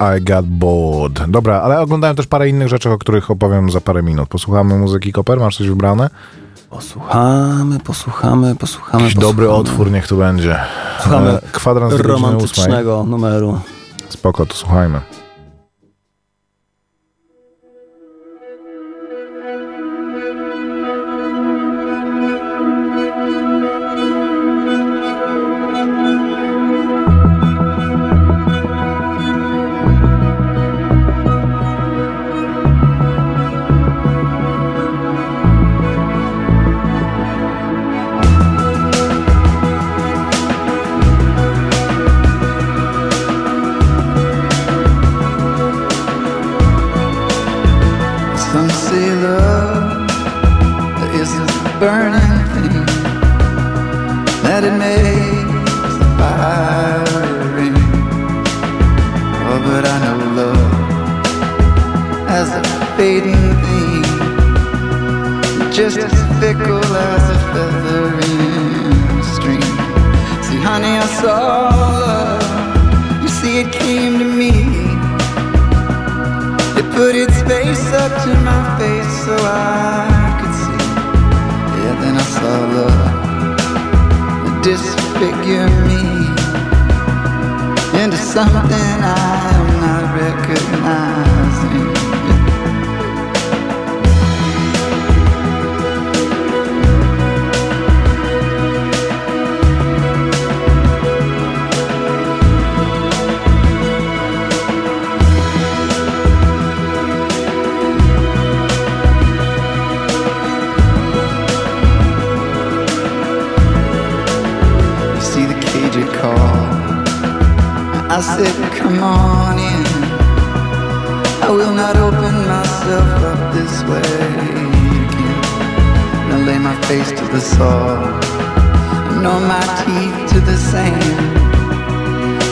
[0.00, 1.30] e, I got bored.
[1.30, 4.28] Dobra, ale oglądałem też parę innych rzeczy, o których opowiem za parę minut.
[4.28, 6.10] Posłuchamy muzyki Koper, masz coś wybrane?
[6.70, 9.04] Posłuchamy, posłuchamy, posłuchamy.
[9.04, 10.56] Jakiś dobry otwór, niech tu będzie.
[11.00, 13.60] Słuchamy E, Kwadrans romantycznego numeru.
[14.08, 15.00] Spoko, to słuchajmy.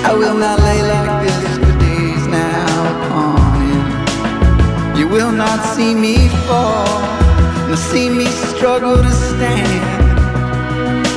[0.09, 3.37] I will not lay like this for days now upon
[3.69, 4.99] him.
[4.99, 7.01] You will not see me fall,
[7.69, 10.01] nor see me struggle to stand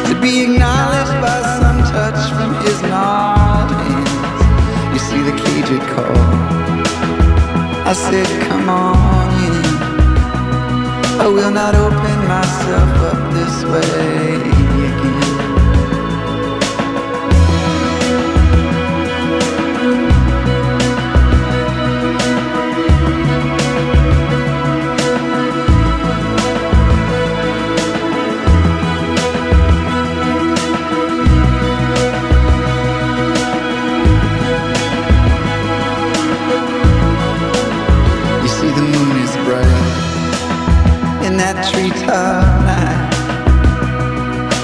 [0.07, 4.93] to be acknowledged by some touch from his gnarled hands.
[4.93, 5.83] You see the cage it.
[7.85, 9.55] I said, come on in.
[11.21, 14.62] I will not open myself up this way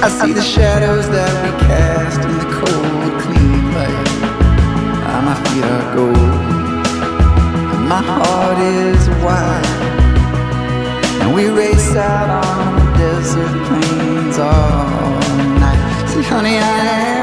[0.09, 4.07] I see the shadows that we cast in the cold, clean light.
[5.05, 6.17] Ah, my feet are gold,
[7.75, 9.69] and my heart is wide.
[11.21, 15.19] And we race out on the desert plains all
[15.61, 16.09] night.
[16.09, 16.79] See, honey, I
[17.13, 17.18] am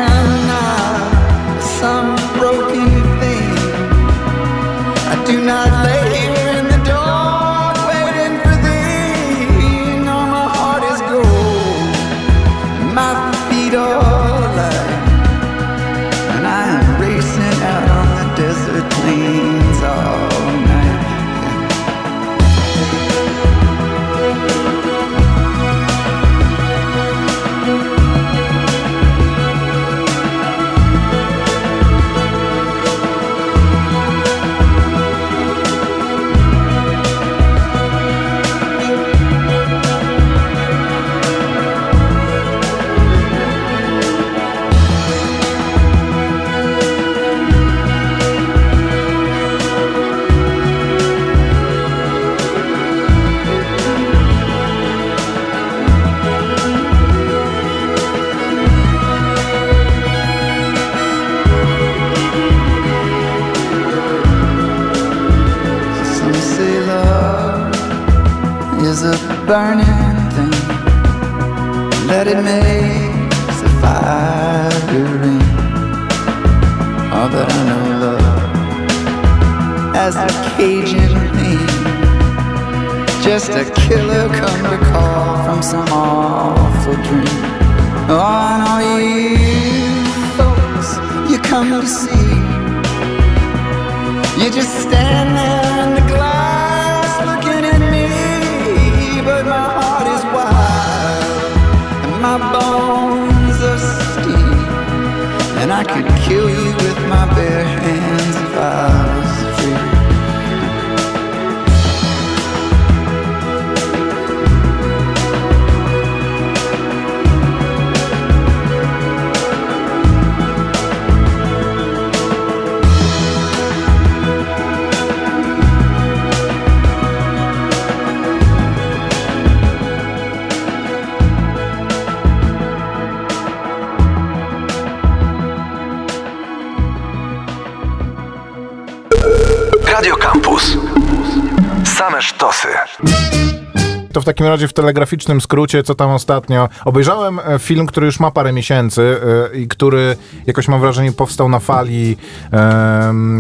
[144.17, 146.69] To w takim razie w telegraficznym skrócie, co tam ostatnio.
[146.85, 149.17] Obejrzałem e, film, który już ma parę miesięcy
[149.53, 152.17] e, i który jakoś mam wrażenie powstał na fali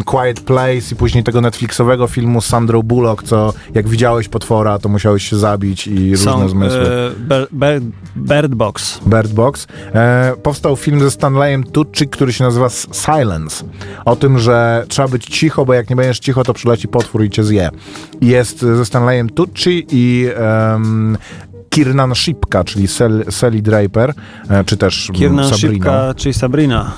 [0.05, 4.89] Quiet Place i później tego Netflixowego filmu z Sandro Bullock, co jak widziałeś potwora, to
[4.89, 6.81] musiałeś się zabić i różne Są, zmysły.
[7.31, 7.81] e, Ber-
[8.16, 9.01] Bird Box.
[9.07, 9.66] Bird Box.
[9.95, 13.64] E, powstał film ze Stanleyem Tucci, który się nazywa Silence.
[14.05, 17.31] O tym, że trzeba być cicho, bo jak nie będziesz cicho, to przyleci potwór i
[17.31, 17.70] cię zje.
[18.20, 20.29] Jest ze Stanleyem Tucci i
[20.75, 21.19] em,
[21.71, 24.14] Kiernan Shipka, czyli Sel, Sally Draper,
[24.51, 25.75] e, czy też mm, Kiernan Sabrina.
[25.75, 26.93] Szybka, czyli Sabrina.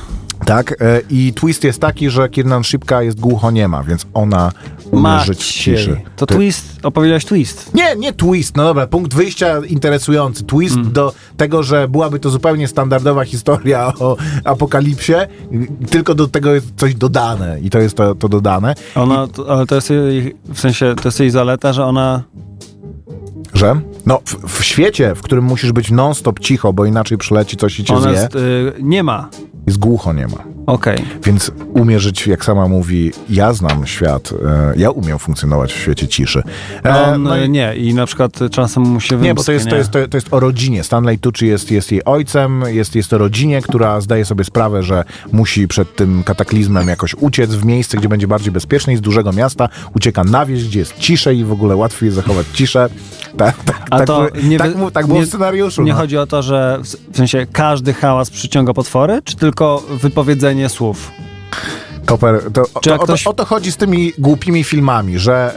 [0.44, 4.52] Tak, e, i twist jest taki, że Kiernan Shipka jest głuchoniema, więc ona
[4.90, 6.00] umie żyć w ciszy.
[6.16, 7.74] To Ty- twist, opowiedziałeś twist.
[7.74, 10.44] Nie, nie twist, no dobra, punkt wyjścia interesujący.
[10.44, 10.92] Twist Mm.
[10.92, 15.12] do tego, że byłaby to zupełnie standardowa historia o apokalipsie,
[15.90, 19.66] tylko do tego jest coś dodane i to jest to, to dodane, Ona, to, ale
[19.66, 22.22] to jest jej, w sensie, to jest jej zaleta, że ona
[23.58, 27.80] że no w, w świecie, w którym musisz być non-stop cicho, bo inaczej przyleci coś
[27.80, 29.28] i cię Ona zje, jest, y, nie ma.
[29.66, 30.57] jest głucho nie ma.
[30.68, 30.96] Okej.
[31.24, 36.08] Więc umie żyć, jak sama mówi, ja znam świat, e, ja umiem funkcjonować w świecie
[36.08, 36.42] ciszy.
[36.84, 39.52] E, On no i- y, nie i na przykład czasem mu się Nie, bo to
[39.52, 40.84] jest, wymsknie, to, jest, to, to jest o rodzinie.
[40.84, 45.04] Stanley Tucci jest, jest jej ojcem, jest, jest o rodzinie, która zdaje sobie sprawę, że
[45.32, 49.32] musi przed tym kataklizmem jakoś uciec w miejsce, gdzie będzie bardziej bezpieczne i z dużego
[49.32, 52.88] miasta ucieka na wieś, gdzie jest ciszej i w ogóle łatwiej jest zachować ciszę.
[53.36, 55.82] Tak, tak, A tak, to nie tak, tak było nie- w scenariuszu.
[55.82, 55.98] Nie no.
[55.98, 56.80] chodzi o to, że
[57.12, 61.10] w sensie każdy hałas przyciąga potwory, czy tylko wypowiedzenie słów?
[62.06, 65.52] Koper, to, to, o, ktoś- o to chodzi z tymi głupimi filmami, że,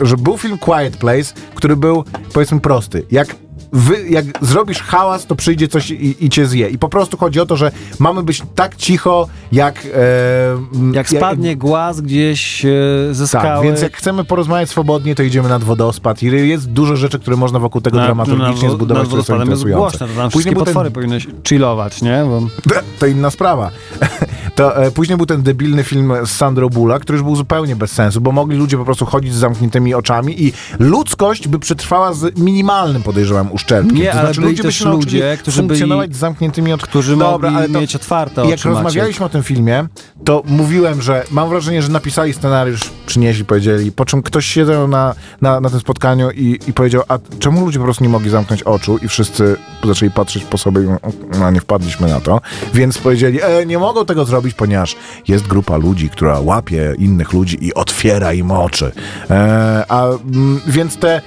[0.00, 3.06] e, że był film Quiet Place, który był powiedzmy prosty.
[3.10, 3.36] Jak
[3.72, 6.68] Wy, jak zrobisz hałas, to przyjdzie coś i, i cię zje.
[6.68, 9.86] I po prostu chodzi o to, że mamy być tak cicho, jak...
[9.94, 12.68] E, Jak spadnie głaz gdzieś e,
[13.12, 13.64] ze Tak, skały...
[13.66, 16.22] więc jak chcemy porozmawiać swobodnie, to idziemy nad wodospad.
[16.22, 19.50] I jest dużo rzeczy, które można wokół tego dramaturgicznie wo- zbudować, nad które są wodospadem
[19.50, 19.98] jest interesujące.
[19.98, 22.24] głośno, to tam Później wszystkie był ten potwory powinny chillować, nie?
[22.28, 22.42] Bo...
[22.98, 23.70] to inna sprawa.
[24.54, 27.92] To e, później był ten debilny film z Sandro Bulla, który już był zupełnie bez
[27.92, 32.38] sensu, bo mogli ludzie po prostu chodzić z zamkniętymi oczami i ludzkość by przetrwała z
[32.38, 33.96] minimalnym, podejrzewam, uszczerbkiem.
[33.96, 36.88] Nie, to ale znaczy byli ludzie by się ludzie, którzy funkcjonować byli- z zamkniętymi oczami.
[36.88, 39.86] którzy mogli mieć otwarte Jak oczy, rozmawialiśmy o tym filmie,
[40.24, 45.14] to mówiłem, że mam wrażenie, że napisali scenariusz, przynieśli, powiedzieli, po czym ktoś siedział na,
[45.40, 48.62] na, na tym spotkaniu i, i powiedział, a czemu ludzie po prostu nie mogli zamknąć
[48.62, 50.86] oczu i wszyscy zaczęli patrzeć po sobie i
[51.38, 52.40] no nie wpadliśmy na to,
[52.74, 54.96] więc powiedzieli, e, nie mogą tego zrobić, ponieważ
[55.28, 58.92] jest grupa ludzi, która łapie innych ludzi i otwiera im oczy.
[59.30, 61.22] E, a mm, więc te, e,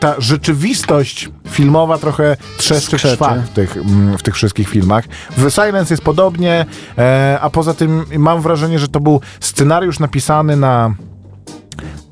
[0.00, 3.14] ta rzeczywistość filmowa trochę trzeszczy w Skrzeczy.
[3.16, 5.04] szwach w tych, mm, w tych wszystkich filmach.
[5.36, 6.66] W Silence jest podobnie,
[6.98, 10.94] e, a poza tym mam wrażenie, że to był scenariusz napisany na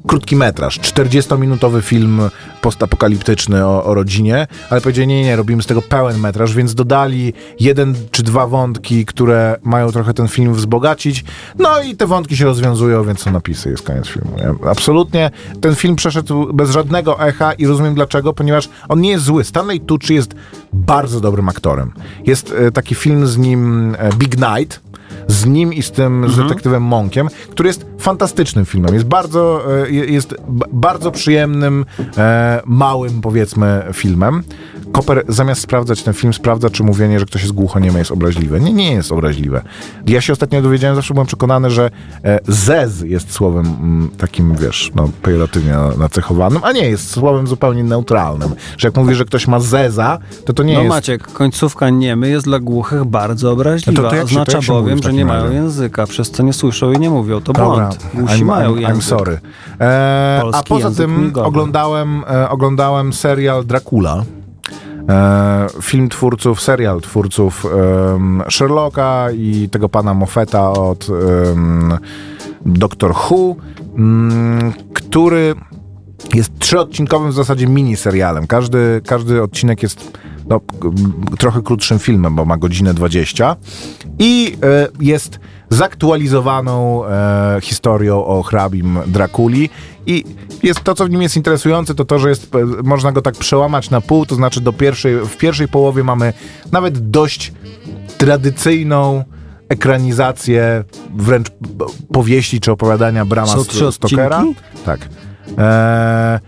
[0.06, 2.20] krótki metraż, 40-minutowy film
[2.60, 7.32] postapokaliptyczny o, o rodzinie, ale powiedzieli, nie, nie, robimy z tego pełen metraż, więc dodali
[7.60, 11.24] jeden czy dwa wątki, które mają trochę ten film wzbogacić,
[11.58, 14.36] no i te wątki się rozwiązują, więc są napisy, jest koniec filmu.
[14.36, 14.70] Nie?
[14.70, 15.30] Absolutnie
[15.60, 19.44] ten film przeszedł bez żadnego echa i rozumiem dlaczego, ponieważ on nie jest zły.
[19.44, 20.34] Stanley Tucci jest
[20.72, 21.92] bardzo dobrym aktorem.
[22.26, 24.80] Jest e, taki film z nim e, Big Night,
[25.28, 28.94] z nim i z tym z detektywem Monkiem, który jest fantastycznym filmem.
[28.94, 30.34] Jest bardzo, e, je- jest
[30.72, 31.84] bardzo przyjemnym,
[32.18, 34.42] e, małym powiedzmy filmem,
[34.92, 38.60] Koper zamiast sprawdzać ten film, sprawdza, czy mówienie, że ktoś jest głuchoniemy jest obraźliwe.
[38.60, 39.62] Nie, nie jest obraźliwe.
[40.06, 41.90] Ja się ostatnio dowiedziałem, zawsze byłem przekonany, że
[42.24, 47.84] e, zez jest słowem mm, takim, wiesz, no, pejoratywnie nacechowanym, a nie, jest słowem zupełnie
[47.84, 48.54] neutralnym.
[48.78, 50.90] Że jak mówisz, że ktoś ma zeza, to to nie no jest...
[50.94, 54.02] Maciek, końcówka niemy jest dla głuchych bardzo obraźliwa.
[54.02, 55.54] No to- to się- to Oznacza się mówi bowiem, że nie takim mają razie?
[55.54, 57.40] języka, przez co nie słyszą i nie mówią.
[57.40, 58.06] To Dobra, błąd.
[58.14, 58.96] Głusi I'm, mają I'm, język.
[58.96, 59.40] I'm sorry.
[59.80, 64.24] E, a poza tym oglądałem, e, oglądałem serial Dracula.
[65.08, 67.66] E, film twórców, serial twórców
[68.50, 71.08] Sherlocka i tego pana Moffeta od
[72.66, 73.56] Doctor Who,
[73.96, 75.54] mm, który
[76.34, 78.46] jest trzyodcinkowym w zasadzie miniserialem.
[78.46, 80.60] Każdy, każdy odcinek jest no,
[81.38, 83.56] trochę krótszym filmem, bo ma godzinę 20
[84.18, 85.40] i e, jest
[85.70, 89.70] zaktualizowaną e, historią o hrabim Drakuli
[90.06, 90.24] i
[90.62, 93.34] jest to, co w nim jest interesujące, to to, że jest, e, można go tak
[93.34, 96.32] przełamać na pół, to znaczy do pierwszej, w pierwszej połowie mamy
[96.72, 97.52] nawet dość
[98.18, 99.24] tradycyjną
[99.68, 100.84] ekranizację
[101.16, 103.46] wręcz b- powieści czy opowiadania Brama
[103.92, 104.44] Stokera.
[104.84, 105.00] Tak.
[105.58, 106.40] E,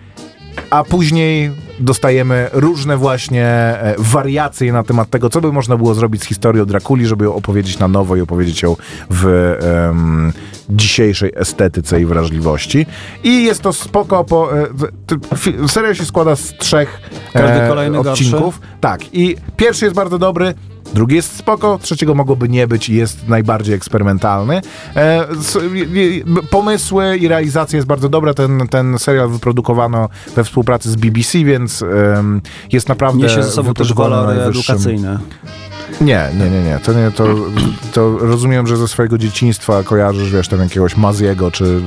[0.71, 1.51] a później
[1.81, 6.65] dostajemy różne właśnie e, wariacje na temat tego, co by można było zrobić z historią
[6.67, 8.77] Drakuli, żeby ją opowiedzieć na nowo i opowiedzieć ją
[9.11, 10.33] w em,
[10.71, 12.87] dzisiejszej estetyce i wrażliwości.
[13.25, 17.01] I jest to spoko, po, e, serial się składa z trzech
[17.33, 18.61] Każdy kolejny odcinków.
[18.81, 20.55] Tak, i pierwszy jest bardzo dobry,
[20.95, 24.61] drugi jest spoko, trzeciego mogłoby nie być i jest najbardziej eksperymentalny.
[24.97, 25.27] E,
[26.51, 28.35] pomysły i realizacja jest bardzo dobra.
[28.35, 32.41] Ten, ten serial wyprodukowano we współpracy z BBC, więc em,
[32.73, 35.19] jest naprawdę Niesie ze sobą też walory edukacyjne.
[36.01, 36.79] Nie, nie, nie, nie.
[36.79, 37.25] To, nie to,
[37.93, 41.83] to rozumiem, że ze swojego dzieciństwa kojarzysz, wiesz, tam jakiegoś Maziego, czy,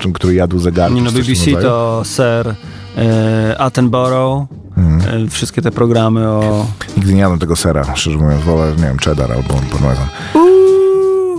[0.00, 0.94] czy który jadł zegarki.
[0.94, 2.54] Nie no, BBC to Sir
[2.96, 4.46] e, Attenborough,
[4.76, 6.66] E, wszystkie te programy o...
[6.96, 10.06] Nigdy nie jadłem tego sera, szczerze mówiąc, wolę, nie wiem, cheddar albo parmesan.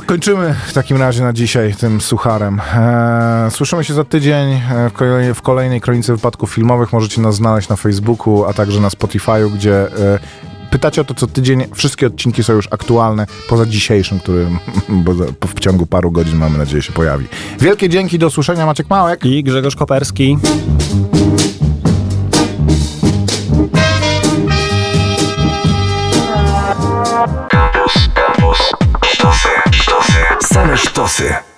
[0.06, 2.62] Kończymy w takim razie na dzisiaj tym sucharem.
[2.76, 6.94] Eee, słyszymy się za tydzień e, w, kolej, w kolejnej kronice wypadków filmowych.
[6.94, 10.20] Możecie nas znaleźć na Facebooku, a także na Spotify'u, gdzie e,
[10.72, 11.64] pytacie o to co tydzień.
[11.74, 14.48] Wszystkie odcinki są już aktualne, poza dzisiejszym, który
[15.06, 15.14] bo
[15.48, 17.28] w ciągu paru godzin mamy nadzieję się pojawi.
[17.60, 18.66] Wielkie dzięki, do usłyszenia.
[18.66, 19.26] Maciek Małek.
[19.26, 20.38] I Grzegorz Koperski.
[30.66, 31.55] Campus,